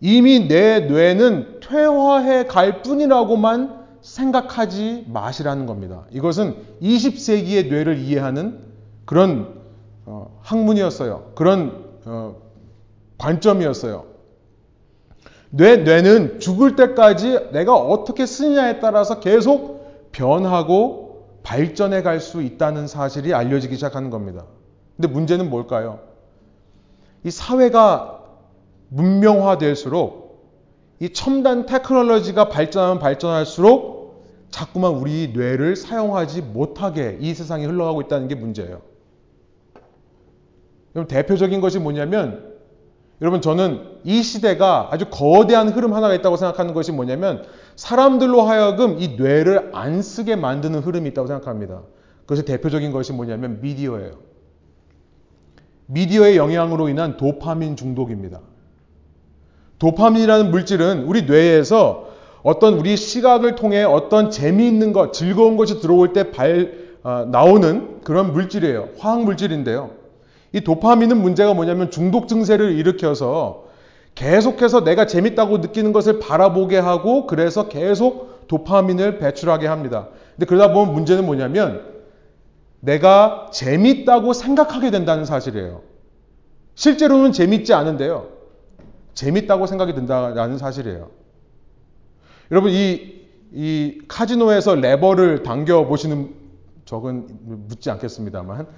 이미 0.00 0.46
내 0.46 0.80
뇌는 0.80 1.60
퇴화해 1.60 2.46
갈 2.46 2.82
뿐이라고만 2.82 3.78
생각하지 4.00 5.06
마시라는 5.08 5.66
겁니다. 5.66 6.04
이것은 6.10 6.56
20세기의 6.80 7.68
뇌를 7.68 7.98
이해하는 7.98 8.60
그런 9.04 9.58
어, 10.06 10.38
학문이었어요. 10.42 11.32
그런 11.34 11.84
어, 12.04 12.36
관점이었어요. 13.18 14.04
뇌, 15.50 15.78
뇌는 15.78 16.40
죽을 16.40 16.76
때까지 16.76 17.50
내가 17.52 17.74
어떻게 17.74 18.26
쓰느냐에 18.26 18.80
따라서 18.80 19.18
계속 19.20 20.10
변하고 20.12 21.38
발전해 21.42 22.02
갈 22.02 22.20
수 22.20 22.42
있다는 22.42 22.86
사실이 22.86 23.34
알려지기 23.34 23.74
시작하는 23.74 24.10
겁니다. 24.10 24.44
근데 24.96 25.08
문제는 25.08 25.50
뭘까요? 25.50 26.00
이 27.24 27.30
사회가 27.30 28.17
문명화될수록 28.88 30.28
이 31.00 31.12
첨단 31.12 31.66
테크놀로지가 31.66 32.48
발전하면 32.48 32.98
발전할수록 32.98 33.98
자꾸만 34.50 34.92
우리 34.94 35.32
뇌를 35.34 35.76
사용하지 35.76 36.42
못하게 36.42 37.18
이 37.20 37.34
세상이 37.34 37.66
흘러가고 37.66 38.00
있다는 38.02 38.28
게 38.28 38.34
문제예요. 38.34 38.80
그럼 40.92 41.06
대표적인 41.06 41.60
것이 41.60 41.78
뭐냐면 41.78 42.56
여러분 43.20 43.40
저는 43.40 43.98
이 44.04 44.22
시대가 44.22 44.88
아주 44.90 45.06
거대한 45.10 45.68
흐름 45.68 45.92
하나가 45.92 46.14
있다고 46.14 46.36
생각하는 46.36 46.72
것이 46.72 46.92
뭐냐면 46.92 47.44
사람들로 47.76 48.42
하여금 48.42 48.98
이 49.00 49.16
뇌를 49.16 49.70
안 49.74 50.02
쓰게 50.02 50.36
만드는 50.36 50.80
흐름이 50.80 51.10
있다고 51.10 51.26
생각합니다. 51.26 51.82
그것의 52.26 52.44
대표적인 52.44 52.92
것이 52.92 53.12
뭐냐면 53.12 53.60
미디어예요. 53.60 54.12
미디어의 55.86 56.36
영향으로 56.36 56.88
인한 56.88 57.16
도파민 57.16 57.76
중독입니다. 57.76 58.40
도파민이라는 59.78 60.50
물질은 60.50 61.04
우리 61.04 61.22
뇌에서 61.22 62.08
어떤 62.42 62.74
우리 62.74 62.96
시각을 62.96 63.56
통해 63.56 63.82
어떤 63.82 64.30
재미있는 64.30 64.92
것, 64.92 65.12
즐거운 65.12 65.56
것이 65.56 65.80
들어올 65.80 66.12
때 66.12 66.30
발, 66.30 66.72
어, 67.02 67.26
나오는 67.30 68.00
그런 68.04 68.32
물질이에요. 68.32 68.90
화학 68.98 69.24
물질인데요. 69.24 69.90
이 70.52 70.60
도파민은 70.62 71.20
문제가 71.20 71.54
뭐냐면 71.54 71.90
중독 71.90 72.28
증세를 72.28 72.72
일으켜서 72.72 73.64
계속해서 74.14 74.82
내가 74.82 75.06
재밌다고 75.06 75.58
느끼는 75.58 75.92
것을 75.92 76.18
바라보게 76.18 76.78
하고 76.78 77.26
그래서 77.26 77.68
계속 77.68 78.46
도파민을 78.48 79.18
배출하게 79.18 79.66
합니다. 79.66 80.08
근데 80.34 80.46
그러다 80.46 80.72
보면 80.72 80.94
문제는 80.94 81.26
뭐냐면 81.26 81.82
내가 82.80 83.48
재밌다고 83.52 84.32
생각하게 84.32 84.90
된다는 84.90 85.24
사실이에요. 85.24 85.82
실제로는 86.74 87.32
재밌지 87.32 87.74
않은데요. 87.74 88.37
재밌다고 89.18 89.66
생각이 89.66 89.94
든다는 89.94 90.58
사실이에요. 90.58 91.10
여러분 92.52 92.70
이, 92.70 93.16
이 93.52 93.98
카지노에서 94.06 94.76
레버를 94.76 95.42
당겨 95.42 95.84
보시는 95.86 96.34
적은 96.84 97.26
묻지 97.66 97.90
않겠습니다만 97.90 98.68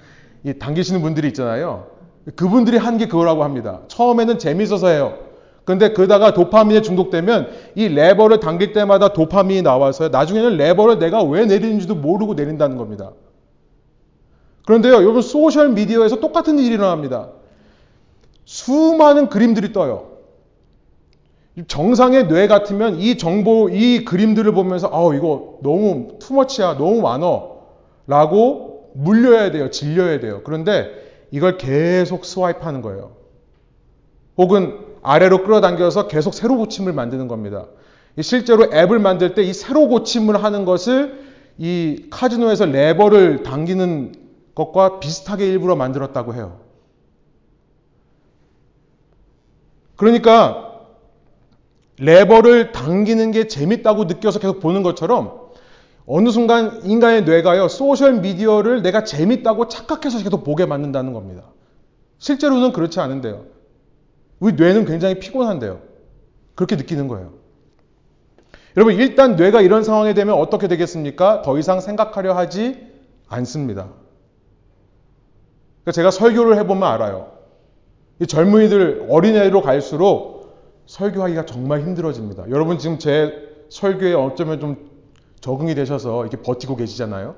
이 0.43 0.53
당기시는 0.57 1.03
분들이 1.03 1.27
있잖아요. 1.27 1.91
그분들이 2.35 2.77
한 2.77 2.97
게 2.97 3.07
그거라고 3.07 3.43
합니다. 3.43 3.81
처음에는 3.87 4.39
재밌어서 4.39 4.87
해요. 4.87 5.19
근데 5.63 5.93
그러다가 5.93 6.33
도파민에 6.33 6.81
중독되면 6.81 7.49
이 7.75 7.87
레버를 7.87 8.39
당길 8.39 8.73
때마다 8.73 9.13
도파민이 9.13 9.61
나와서 9.61 10.09
나중에는 10.09 10.57
레버를 10.57 10.97
내가 10.97 11.21
왜 11.21 11.45
내리는지도 11.45 11.93
모르고 11.93 12.33
내린다는 12.33 12.77
겁니다. 12.77 13.11
그런데요, 14.65 14.95
여러분 14.95 15.21
소셜 15.21 15.69
미디어에서 15.69 16.19
똑같은 16.19 16.57
일이 16.57 16.73
일어납니다. 16.73 17.29
수많은 18.45 19.29
그림들이 19.29 19.71
떠요. 19.71 20.10
정상의 21.67 22.27
뇌 22.27 22.47
같으면 22.47 22.95
이 22.99 23.17
정보, 23.17 23.69
이 23.69 24.05
그림들을 24.05 24.51
보면서, 24.53 24.87
아 24.91 25.15
이거 25.15 25.59
너무 25.61 26.17
too 26.19 26.36
much야, 26.36 26.77
너무 26.77 27.01
많어. 27.01 27.61
라고 28.07 28.91
물려야 28.93 29.51
돼요. 29.51 29.69
질려야 29.69 30.19
돼요. 30.19 30.41
그런데 30.43 30.89
이걸 31.31 31.57
계속 31.57 32.25
swipe 32.25 32.59
하는 32.61 32.81
거예요. 32.81 33.11
혹은 34.37 34.79
아래로 35.01 35.43
끌어당겨서 35.43 36.07
계속 36.07 36.33
새로 36.33 36.57
고침을 36.57 36.93
만드는 36.93 37.27
겁니다. 37.27 37.67
실제로 38.19 38.65
앱을 38.73 38.99
만들 38.99 39.33
때 39.33 39.43
이 39.43 39.53
새로 39.53 39.87
고침을 39.87 40.43
하는 40.43 40.65
것을 40.65 41.21
이 41.57 42.07
카지노에서 42.09 42.65
레버를 42.65 43.43
당기는 43.43 44.13
것과 44.55 44.99
비슷하게 44.99 45.47
일부러 45.47 45.75
만들었다고 45.75 46.33
해요. 46.33 46.59
그러니까 49.95 50.70
레버를 52.01 52.71
당기는 52.71 53.29
게 53.29 53.47
재밌다고 53.47 54.05
느껴서 54.05 54.39
계속 54.39 54.59
보는 54.59 54.81
것처럼 54.81 55.39
어느 56.07 56.29
순간 56.29 56.81
인간의 56.83 57.25
뇌가요, 57.25 57.67
소셜 57.67 58.21
미디어를 58.21 58.81
내가 58.81 59.03
재밌다고 59.03 59.67
착각해서 59.67 60.23
계속 60.23 60.43
보게 60.43 60.65
만든다는 60.65 61.13
겁니다. 61.13 61.43
실제로는 62.17 62.71
그렇지 62.71 62.99
않은데요. 62.99 63.45
우리 64.39 64.53
뇌는 64.53 64.85
굉장히 64.85 65.19
피곤한데요. 65.19 65.79
그렇게 66.55 66.75
느끼는 66.75 67.07
거예요. 67.07 67.33
여러분, 68.77 68.95
일단 68.95 69.35
뇌가 69.35 69.61
이런 69.61 69.83
상황이 69.83 70.15
되면 70.15 70.33
어떻게 70.35 70.67
되겠습니까? 70.67 71.43
더 71.43 71.59
이상 71.59 71.81
생각하려 71.81 72.33
하지 72.33 72.87
않습니다. 73.27 73.89
그러니까 75.83 75.91
제가 75.91 76.09
설교를 76.09 76.57
해보면 76.57 76.83
알아요. 76.83 77.31
이 78.19 78.25
젊은이들, 78.25 79.05
어린애로 79.07 79.61
갈수록 79.61 80.30
설교하기가 80.85 81.45
정말 81.45 81.81
힘들어집니다. 81.81 82.49
여러분 82.49 82.77
지금 82.77 82.99
제 82.99 83.33
설교에 83.69 84.13
어쩌면 84.13 84.59
좀 84.59 84.89
적응이 85.39 85.75
되셔서 85.75 86.21
이렇게 86.21 86.41
버티고 86.41 86.75
계시잖아요. 86.75 87.35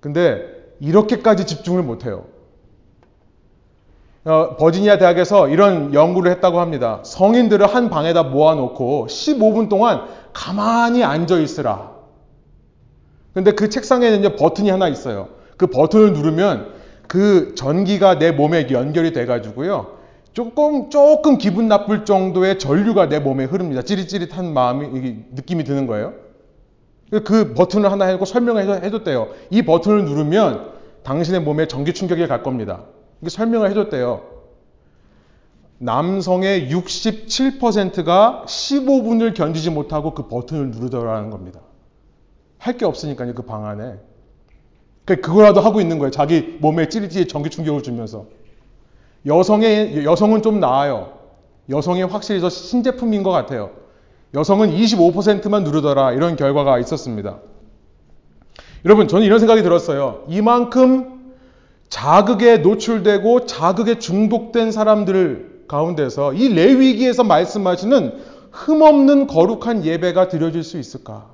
근데 0.00 0.74
이렇게까지 0.80 1.46
집중을 1.46 1.82
못해요. 1.82 2.26
어, 4.24 4.56
버지니아 4.56 4.98
대학에서 4.98 5.48
이런 5.48 5.94
연구를 5.94 6.30
했다고 6.32 6.60
합니다. 6.60 7.00
성인들을 7.04 7.66
한 7.66 7.90
방에다 7.90 8.24
모아놓고 8.24 9.06
15분 9.08 9.68
동안 9.68 10.02
가만히 10.32 11.02
앉아 11.02 11.38
있으라. 11.38 11.92
근데 13.34 13.52
그 13.52 13.68
책상에는 13.68 14.20
이제 14.20 14.36
버튼이 14.36 14.70
하나 14.70 14.88
있어요. 14.88 15.28
그 15.56 15.66
버튼을 15.66 16.12
누르면 16.12 16.72
그 17.08 17.54
전기가 17.54 18.18
내 18.18 18.30
몸에 18.30 18.68
연결이 18.70 19.12
돼가지고요. 19.12 20.01
조금 20.32 20.88
조금 20.90 21.36
기분 21.38 21.68
나쁠 21.68 22.04
정도의 22.04 22.58
전류가 22.58 23.08
내 23.08 23.18
몸에 23.18 23.44
흐릅니다. 23.44 23.82
찌릿찌릿한 23.82 24.52
마음이 24.52 25.16
느낌이 25.32 25.64
드는 25.64 25.86
거예요. 25.86 26.14
그 27.24 27.52
버튼을 27.52 27.92
하나 27.92 28.06
해고 28.06 28.24
설명을 28.24 28.82
해줬대요. 28.84 29.28
이 29.50 29.62
버튼을 29.62 30.04
누르면 30.06 30.72
당신의 31.02 31.42
몸에 31.42 31.68
전기 31.68 31.92
충격이 31.92 32.26
갈 32.26 32.42
겁니다. 32.42 32.84
이게 33.20 33.28
설명을 33.28 33.68
해줬대요. 33.70 34.22
남성의 35.78 36.70
67%가 36.70 38.44
15분을 38.46 39.34
견디지 39.34 39.70
못하고 39.70 40.14
그 40.14 40.28
버튼을 40.28 40.70
누르더라는 40.70 41.30
겁니다. 41.30 41.60
할 42.58 42.76
게 42.78 42.84
없으니까요, 42.84 43.34
그 43.34 43.42
방 43.42 43.66
안에. 43.66 43.96
그러니까 45.04 45.26
그거라도 45.26 45.60
하고 45.60 45.80
있는 45.80 45.98
거예요. 45.98 46.12
자기 46.12 46.56
몸에 46.60 46.88
찌릿찌릿 46.88 47.28
전기 47.28 47.50
충격을 47.50 47.82
주면서. 47.82 48.26
여성의, 49.26 50.04
여성은 50.04 50.42
좀 50.42 50.60
나아요. 50.60 51.12
여성이 51.70 52.02
확실히 52.02 52.40
더 52.40 52.48
신제품인 52.48 53.22
것 53.22 53.30
같아요. 53.30 53.70
여성은 54.34 54.72
25%만 54.72 55.64
누르더라. 55.64 56.12
이런 56.12 56.36
결과가 56.36 56.78
있었습니다. 56.80 57.38
여러분, 58.84 59.06
저는 59.06 59.24
이런 59.24 59.38
생각이 59.38 59.62
들었어요. 59.62 60.24
이만큼 60.28 61.34
자극에 61.88 62.58
노출되고 62.58 63.46
자극에 63.46 63.98
중독된 63.98 64.72
사람들 64.72 65.64
가운데서 65.68 66.32
이 66.32 66.48
레위기에서 66.48 67.22
말씀하시는 67.22 68.32
흠없는 68.50 69.26
거룩한 69.26 69.84
예배가 69.84 70.28
드려질 70.28 70.62
수 70.62 70.78
있을까? 70.78 71.30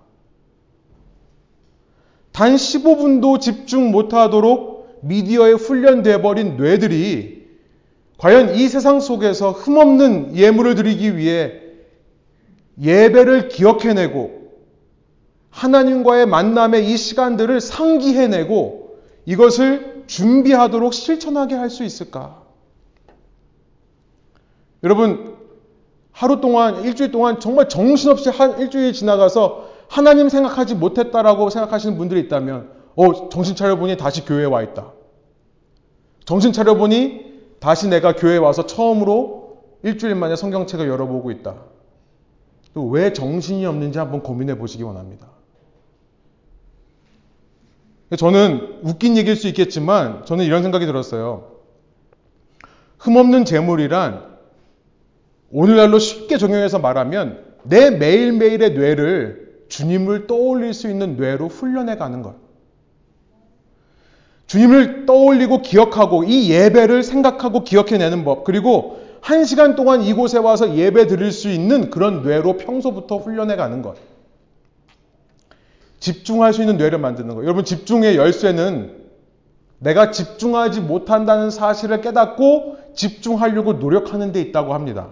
단 2.33 2.55
15분도 2.55 3.41
집중 3.41 3.91
못하도록 3.91 5.01
미디어에 5.03 5.53
훈련돼 5.53 6.23
버린 6.23 6.57
뇌들이 6.57 7.38
과연 8.19 8.57
이 8.57 8.69
세상 8.69 9.01
속에서 9.01 9.53
흠없는 9.53 10.37
예물을 10.37 10.75
드리기 10.75 11.17
위해 11.17 11.61
예배를 12.81 13.49
기억해내고 13.49 14.39
하나님과의 15.51 16.27
만남의 16.27 16.91
이 16.91 16.97
시간들을 16.97 17.61
상기해내고 17.61 18.99
이것을 19.25 20.05
준비하도록 20.07 20.93
실천하게 20.95 21.55
할 21.55 21.71
수 21.71 21.85
있을까? 21.85 22.43
여러분, 24.83 25.37
하루 26.13 26.41
동안, 26.41 26.85
일주일 26.85 27.11
동안 27.11 27.41
정말 27.41 27.69
정신없이 27.69 28.31
한 28.31 28.59
일주일 28.61 28.93
지나가서 28.93 29.69
하나님 29.89 30.29
생각하지 30.29 30.77
못했다라고 30.77 31.51
생각하시는 31.51 31.97
분들이 31.99 32.21
있다면, 32.21 32.71
어, 32.95 33.29
정신 33.29 33.57
차려보니 33.57 33.97
다시 33.97 34.25
교회에 34.25 34.45
와 34.45 34.63
있다. 34.63 34.93
정신 36.25 36.53
차려보니 36.53 37.28
다시 37.61 37.89
내가 37.89 38.15
교회에 38.15 38.37
와서 38.39 38.67
처음으로 38.67 39.59
일주일 39.83 40.15
만에 40.15 40.37
성경책을 40.37 40.89
열어보고 40.89 41.31
있다. 41.31 41.57
또 42.75 42.89
왜 42.89 43.13
정신이 43.13 43.67
없는지 43.67 43.99
한번 43.99 44.23
고민해 44.23 44.59
보시기 44.59 44.83
원합니다. 44.83 45.27
저는 48.17 48.81
웃긴 48.83 49.17
얘기일 49.17 49.37
수 49.37 49.49
있겠지만 49.49 50.25
저는 50.25 50.45
이런 50.45 50.63
생각이 50.63 50.87
들었어요. 50.87 51.53
흠없는 52.99 53.45
재물이란 53.45 54.39
오늘날로 55.51 55.99
쉽게 55.99 56.39
적용해서 56.39 56.79
말하면 56.79 57.45
내 57.65 57.91
매일매일의 57.91 58.73
뇌를 58.75 59.65
주님을 59.69 60.27
떠올릴 60.27 60.73
수 60.73 60.89
있는 60.89 61.17
뇌로 61.17 61.49
훈련해 61.49 61.97
가는 61.97 62.23
것. 62.23 62.37
주님을 64.49 65.05
떠올리고 65.05 65.61
기억하고 65.63 66.25
이 66.25 66.51
예배를 66.51 67.03
생각하고 67.03 67.65
기억해내는 67.65 68.25
법. 68.25 68.45
그리고 68.45 68.99
한 69.21 69.45
시간 69.45 69.77
동안 69.77 70.03
이곳에 70.03 70.39
와서 70.39 70.75
예배 70.75 71.07
드릴 71.07 71.33
수 71.33 71.51
있는 71.51 71.91
그런 71.91 72.23
뇌로 72.23 72.57
평소부터 72.57 73.19
훈련해 73.19 73.57
가는 73.57 73.83
것. 73.83 73.97
집중할 76.01 76.55
수 76.55 76.63
있는 76.63 76.79
뇌를 76.79 76.99
만드는 76.99 77.35
거. 77.35 77.45
여러분, 77.45 77.65
집중의 77.65 78.17
열쇠는 78.17 78.97
내가 79.81 80.11
집중하지 80.11 80.81
못한다는 80.81 81.51
사실을 81.51 82.01
깨닫고 82.01 82.79
집중하려고 82.95 83.75
노력하는 83.75 84.33
데 84.33 84.41
있다고 84.41 84.73
합니다. 84.73 85.09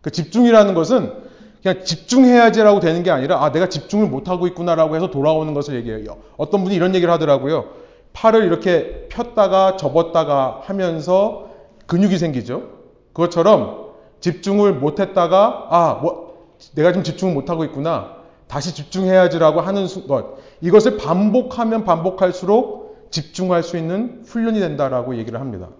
그 0.00 0.10
집중이라는 0.10 0.72
것은 0.72 1.25
그냥 1.66 1.82
집중해야지라고 1.82 2.78
되는 2.78 3.02
게 3.02 3.10
아니라 3.10 3.42
아 3.42 3.50
내가 3.50 3.68
집중을 3.68 4.06
못하고 4.06 4.46
있구나라고 4.46 4.94
해서 4.94 5.10
돌아오는 5.10 5.52
것을 5.52 5.74
얘기해요. 5.74 6.18
어떤 6.36 6.62
분이 6.62 6.76
이런 6.76 6.94
얘기를 6.94 7.12
하더라고요. 7.12 7.70
팔을 8.12 8.44
이렇게 8.44 9.08
폈다가 9.08 9.76
접었다가 9.76 10.60
하면서 10.62 11.50
근육이 11.86 12.18
생기죠. 12.18 12.70
그것처럼 13.12 13.86
집중을 14.20 14.74
못했다가 14.74 15.66
아 15.70 15.98
뭐, 16.00 16.54
내가 16.76 16.92
지금 16.92 17.02
집중을 17.02 17.34
못하고 17.34 17.64
있구나. 17.64 18.14
다시 18.46 18.72
집중해야지라고 18.72 19.60
하는 19.60 19.88
것. 20.06 20.36
이것을 20.60 20.98
반복하면 20.98 21.84
반복할수록 21.84 23.08
집중할 23.10 23.64
수 23.64 23.76
있는 23.76 24.22
훈련이 24.24 24.60
된다라고 24.60 25.16
얘기를 25.16 25.40
합니다. 25.40 25.70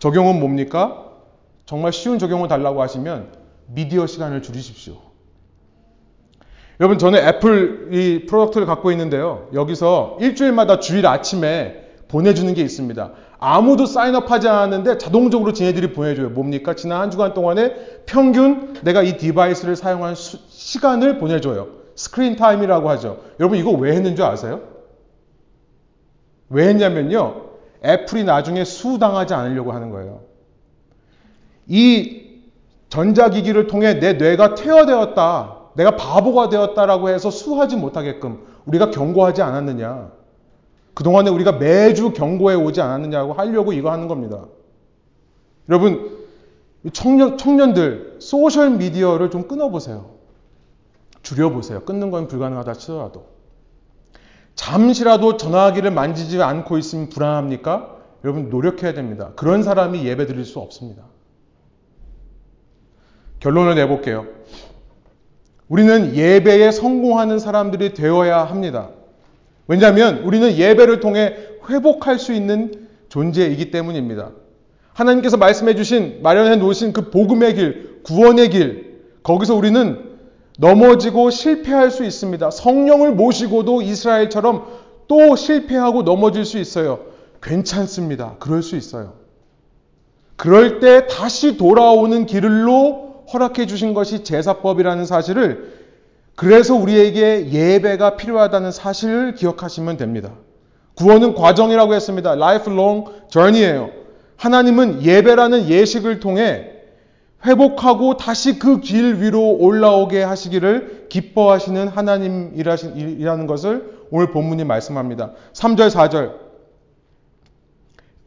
적용은 0.00 0.40
뭡니까? 0.40 1.12
정말 1.64 1.92
쉬운 1.92 2.18
적용을 2.18 2.48
달라고 2.48 2.82
하시면 2.82 3.41
미디어 3.74 4.06
시간을 4.06 4.42
줄이십시오. 4.42 4.94
여러분, 6.80 6.98
저는 6.98 7.26
애플 7.26 7.88
이 7.92 8.26
product를 8.26 8.66
갖고 8.66 8.90
있는데요. 8.90 9.48
여기서 9.52 10.18
일주일마다 10.20 10.80
주일 10.80 11.06
아침에 11.06 11.82
보내주는 12.08 12.52
게 12.54 12.62
있습니다. 12.62 13.12
아무도 13.38 13.86
sign 13.86 14.11
up하지 14.11 14.48
않았는데 14.48 14.98
자동적으로 14.98 15.52
지네들이 15.52 15.92
보내줘요. 15.92 16.30
뭡니까? 16.30 16.74
지난 16.74 17.00
한 17.00 17.10
주간 17.10 17.34
동안에 17.34 17.74
평균 18.06 18.74
내가 18.82 19.02
이 19.02 19.16
device를 19.16 19.74
사용한 19.74 20.14
수, 20.14 20.38
시간을 20.48 21.18
보내줘요. 21.18 21.68
screen 21.96 22.36
time이라고 22.36 22.88
하죠. 22.90 23.20
여러분 23.40 23.58
이거 23.58 23.70
왜 23.72 23.92
했는 23.92 24.14
줄 24.14 24.24
아세요? 24.24 24.60
왜 26.50 26.68
했냐면요. 26.68 27.50
애플이 27.84 28.24
나중에 28.24 28.64
sue당하지 28.64 29.34
않으려고 29.34 29.72
하는 29.72 29.90
거예요. 29.90 30.20
이 31.66 32.21
전자기기를 32.92 33.68
통해 33.68 33.98
내 33.98 34.12
뇌가 34.12 34.54
퇴화되었다. 34.54 35.56
내가 35.76 35.96
바보가 35.96 36.50
되었다라고 36.50 37.08
해서 37.08 37.30
sue하지 37.30 37.76
못하게끔 37.76 38.44
우리가 38.66 38.90
경고하지 38.90 39.40
않았느냐. 39.40 40.12
그동안에 40.92 41.30
우리가 41.30 41.52
매주 41.52 42.12
경고해 42.12 42.54
오지 42.54 42.82
않았느냐고 42.82 43.32
하려고 43.32 43.72
이거 43.72 43.90
하는 43.90 44.08
겁니다. 44.08 44.44
여러분, 45.70 46.18
청년, 46.92 47.38
청년들, 47.38 48.16
소셜미디어를 48.18 49.30
좀 49.30 49.48
끊어보세요. 49.48 50.10
줄여보세요. 51.22 51.84
끊는 51.84 52.10
건 52.10 52.28
불가능하다 52.28 52.74
치더라도. 52.74 53.24
잠시라도 54.54 55.38
전화기를 55.38 55.92
만지지 55.92 56.42
않고 56.42 56.76
있으면 56.76 57.08
불안합니까? 57.08 57.96
여러분, 58.22 58.50
노력해야 58.50 58.92
됩니다. 58.92 59.30
그런 59.34 59.62
사람이 59.62 60.04
예배 60.04 60.26
드릴 60.26 60.44
수 60.44 60.58
없습니다. 60.58 61.04
결론을 63.42 63.74
내볼게요. 63.74 64.26
우리는 65.68 66.14
예배에 66.14 66.70
성공하는 66.70 67.40
사람들이 67.40 67.92
되어야 67.92 68.44
합니다. 68.44 68.90
왜냐하면 69.66 70.18
우리는 70.18 70.56
예배를 70.56 71.00
통해 71.00 71.34
회복할 71.68 72.20
수 72.20 72.32
있는 72.32 72.86
존재이기 73.08 73.72
때문입니다. 73.72 74.30
하나님께서 74.92 75.36
말씀해 75.38 75.74
주신, 75.74 76.20
마련해 76.22 76.56
놓으신 76.56 76.92
그 76.92 77.10
복음의 77.10 77.54
길, 77.54 78.00
구원의 78.04 78.50
길, 78.50 79.00
거기서 79.24 79.56
우리는 79.56 80.10
넘어지고 80.58 81.30
실패할 81.30 81.90
수 81.90 82.04
있습니다. 82.04 82.50
성령을 82.50 83.12
모시고도 83.12 83.82
이스라엘처럼 83.82 84.66
또 85.08 85.34
실패하고 85.34 86.02
넘어질 86.02 86.44
수 86.44 86.58
있어요. 86.58 87.00
괜찮습니다. 87.42 88.36
그럴 88.38 88.62
수 88.62 88.76
있어요. 88.76 89.14
그럴 90.36 90.78
때 90.78 91.08
다시 91.08 91.56
돌아오는 91.56 92.26
길로 92.26 93.11
허락해 93.32 93.66
주신 93.66 93.94
것이 93.94 94.24
제사법이라는 94.24 95.04
사실을 95.06 95.80
그래서 96.34 96.74
우리에게 96.74 97.50
예배가 97.50 98.16
필요하다는 98.16 98.72
사실을 98.72 99.34
기억하시면 99.34 99.96
됩니다. 99.96 100.32
구원은 100.94 101.34
과정이라고 101.34 101.94
했습니다. 101.94 102.32
lifelong 102.32 103.06
journey예요. 103.28 103.90
하나님은 104.36 105.02
예배라는 105.02 105.68
예식을 105.68 106.20
통해 106.20 106.68
회복하고 107.44 108.16
다시 108.16 108.58
그 108.58 108.80
길 108.80 109.20
위로 109.20 109.56
올라오게 109.58 110.22
하시기를 110.22 111.06
기뻐하시는 111.08 111.88
하나님이라는 111.88 113.46
것을 113.46 114.06
오늘 114.10 114.30
본문이 114.30 114.64
말씀합니다. 114.64 115.32
3절, 115.52 115.90
4절. 115.90 116.34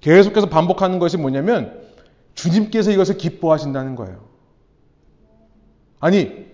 계속해서 0.02 0.48
반복하는 0.48 1.00
것이 1.00 1.18
뭐냐면 1.18 1.80
주님께서 2.36 2.92
이것을 2.92 3.18
기뻐하신다는 3.18 3.96
거예요. 3.96 4.35
아니, 6.06 6.46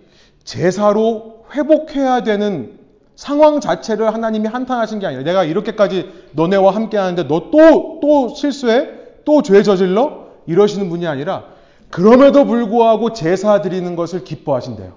제사로 0.46 1.44
회복해야 1.54 2.24
되는 2.24 2.80
상황 3.18 3.60
자체를 3.60 4.14
하나님이 4.14 4.48
한탄하신 4.48 5.00
게 5.00 5.08
아니라 5.08 5.24
내가 5.24 5.44
이렇게까지 5.44 6.10
너네와 6.32 6.74
함께 6.74 6.96
하는데 6.96 7.28
너 7.28 7.52
또, 7.52 8.00
또 8.02 8.30
실수해? 8.30 8.90
또 9.26 9.42
죄 9.42 9.62
저질러? 9.62 10.28
이러시는 10.48 10.88
분이 10.88 11.06
아니라 11.06 11.48
그럼에도 11.90 12.46
불구하고 12.46 13.12
제사 13.12 13.62
드리는 13.62 13.94
것을 13.98 14.24
기뻐하신대요. 14.24 14.94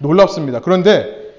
놀랍습니다. 0.00 0.60
그런데 0.60 1.32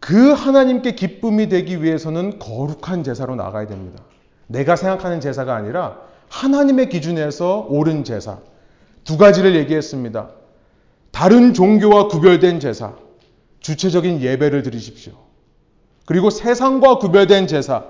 그 0.00 0.32
하나님께 0.32 0.94
기쁨이 0.94 1.50
되기 1.50 1.82
위해서는 1.82 2.38
거룩한 2.38 3.04
제사로 3.04 3.36
나가야 3.36 3.66
됩니다. 3.66 4.02
내가 4.46 4.76
생각하는 4.76 5.20
제사가 5.20 5.54
아니라 5.54 5.98
하나님의 6.30 6.88
기준에서 6.88 7.66
옳은 7.68 8.04
제사. 8.04 8.38
두 9.04 9.18
가지를 9.18 9.54
얘기했습니다. 9.56 10.30
다른 11.14 11.54
종교와 11.54 12.08
구별된 12.08 12.58
제사, 12.58 12.96
주체적인 13.60 14.20
예배를 14.20 14.64
드리십시오. 14.64 15.12
그리고 16.06 16.28
세상과 16.28 16.98
구별된 16.98 17.46
제사, 17.46 17.84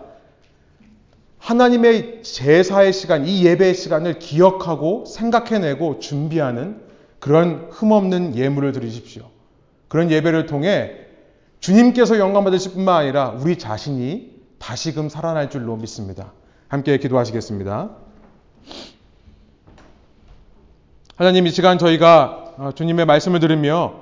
하나님의 1.38 2.22
제사의 2.22 2.92
시간, 2.92 3.26
이 3.26 3.46
예배의 3.46 3.74
시간을 3.74 4.18
기억하고 4.18 5.06
생각해내고 5.06 6.00
준비하는 6.00 6.82
그런 7.18 7.68
흠없는 7.70 8.36
예물을 8.36 8.72
드리십시오. 8.72 9.30
그런 9.88 10.10
예배를 10.10 10.44
통해 10.44 10.92
주님께서 11.60 12.18
영광 12.18 12.44
받으실 12.44 12.72
뿐만 12.72 12.94
아니라 12.94 13.30
우리 13.30 13.56
자신이 13.56 14.32
다시금 14.58 15.08
살아날 15.08 15.48
줄로 15.48 15.76
믿습니다. 15.76 16.34
함께 16.68 16.98
기도하시겠습니다. 16.98 17.90
하나님 21.16 21.46
이 21.46 21.50
시간 21.50 21.78
저희가 21.78 22.43
주님의 22.74 23.06
말씀을 23.06 23.40
들으며 23.40 23.94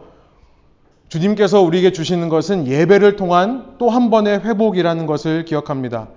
주님께서 1.08 1.60
우리에게 1.60 1.92
주시는 1.92 2.28
것은 2.28 2.66
예배를 2.66 3.16
통한 3.16 3.74
또 3.78 3.90
한 3.90 4.10
번의 4.10 4.40
회복이라는 4.40 5.06
것을 5.06 5.44
기억합니다. 5.44 6.08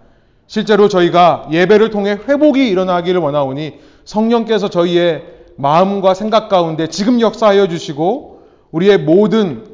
실제로 0.48 0.88
저희가 0.88 1.50
예배를 1.52 1.90
통해 1.90 2.12
회복이 2.12 2.70
일어나기를 2.70 3.20
원하오니 3.20 3.80
성령께서 4.06 4.70
저희의 4.70 5.24
마음과 5.58 6.14
생각 6.14 6.48
가운데 6.50 6.88
지금 6.88 7.20
역사하여 7.20 7.68
주시고 7.68 8.44
우리의 8.72 9.00
모든 9.00 9.66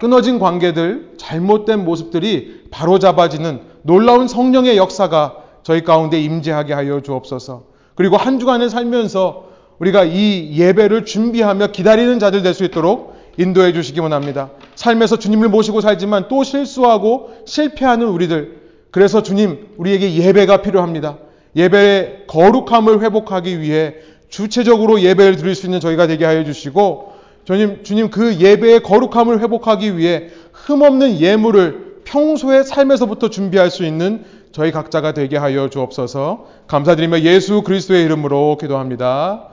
끊어진 0.00 0.38
관계들, 0.38 1.12
잘못된 1.16 1.84
모습들이 1.84 2.64
바로잡아지는 2.70 3.60
놀라운 3.82 4.26
성령의 4.26 4.76
역사가 4.76 5.36
저희 5.62 5.84
가운데 5.84 6.20
임재하게 6.20 6.72
하여 6.72 7.00
주옵소서. 7.00 7.64
그리고 7.94 8.16
한 8.16 8.38
주간을 8.40 8.68
살면서 8.68 9.51
우리가 9.78 10.04
이 10.04 10.56
예배를 10.56 11.04
준비하며 11.04 11.68
기다리는 11.68 12.18
자들 12.18 12.42
될 12.42 12.54
수 12.54 12.64
있도록 12.64 13.12
인도해 13.38 13.72
주시기 13.72 14.00
원합니다. 14.00 14.50
삶에서 14.74 15.18
주님을 15.18 15.48
모시고 15.48 15.80
살지만 15.80 16.28
또 16.28 16.44
실수하고 16.44 17.30
실패하는 17.46 18.06
우리들. 18.06 18.60
그래서 18.90 19.22
주님, 19.22 19.68
우리에게 19.78 20.14
예배가 20.14 20.62
필요합니다. 20.62 21.18
예배의 21.56 22.24
거룩함을 22.26 23.02
회복하기 23.02 23.60
위해 23.60 23.94
주체적으로 24.28 25.00
예배를 25.00 25.36
드릴 25.36 25.54
수 25.54 25.66
있는 25.66 25.80
저희가 25.80 26.06
되게 26.06 26.24
하여 26.24 26.44
주시고, 26.44 27.12
주님, 27.44 27.82
주님 27.82 28.10
그 28.10 28.36
예배의 28.36 28.82
거룩함을 28.82 29.40
회복하기 29.40 29.96
위해 29.96 30.28
흠없는 30.52 31.20
예물을 31.20 32.02
평소의 32.04 32.64
삶에서부터 32.64 33.30
준비할 33.30 33.70
수 33.70 33.84
있는 33.84 34.24
저희 34.52 34.70
각자가 34.70 35.12
되게 35.14 35.36
하여 35.38 35.70
주옵소서 35.70 36.46
감사드리며 36.66 37.20
예수 37.20 37.62
그리스도의 37.62 38.04
이름으로 38.04 38.58
기도합니다. 38.60 39.51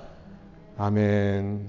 아멘. 0.81 1.67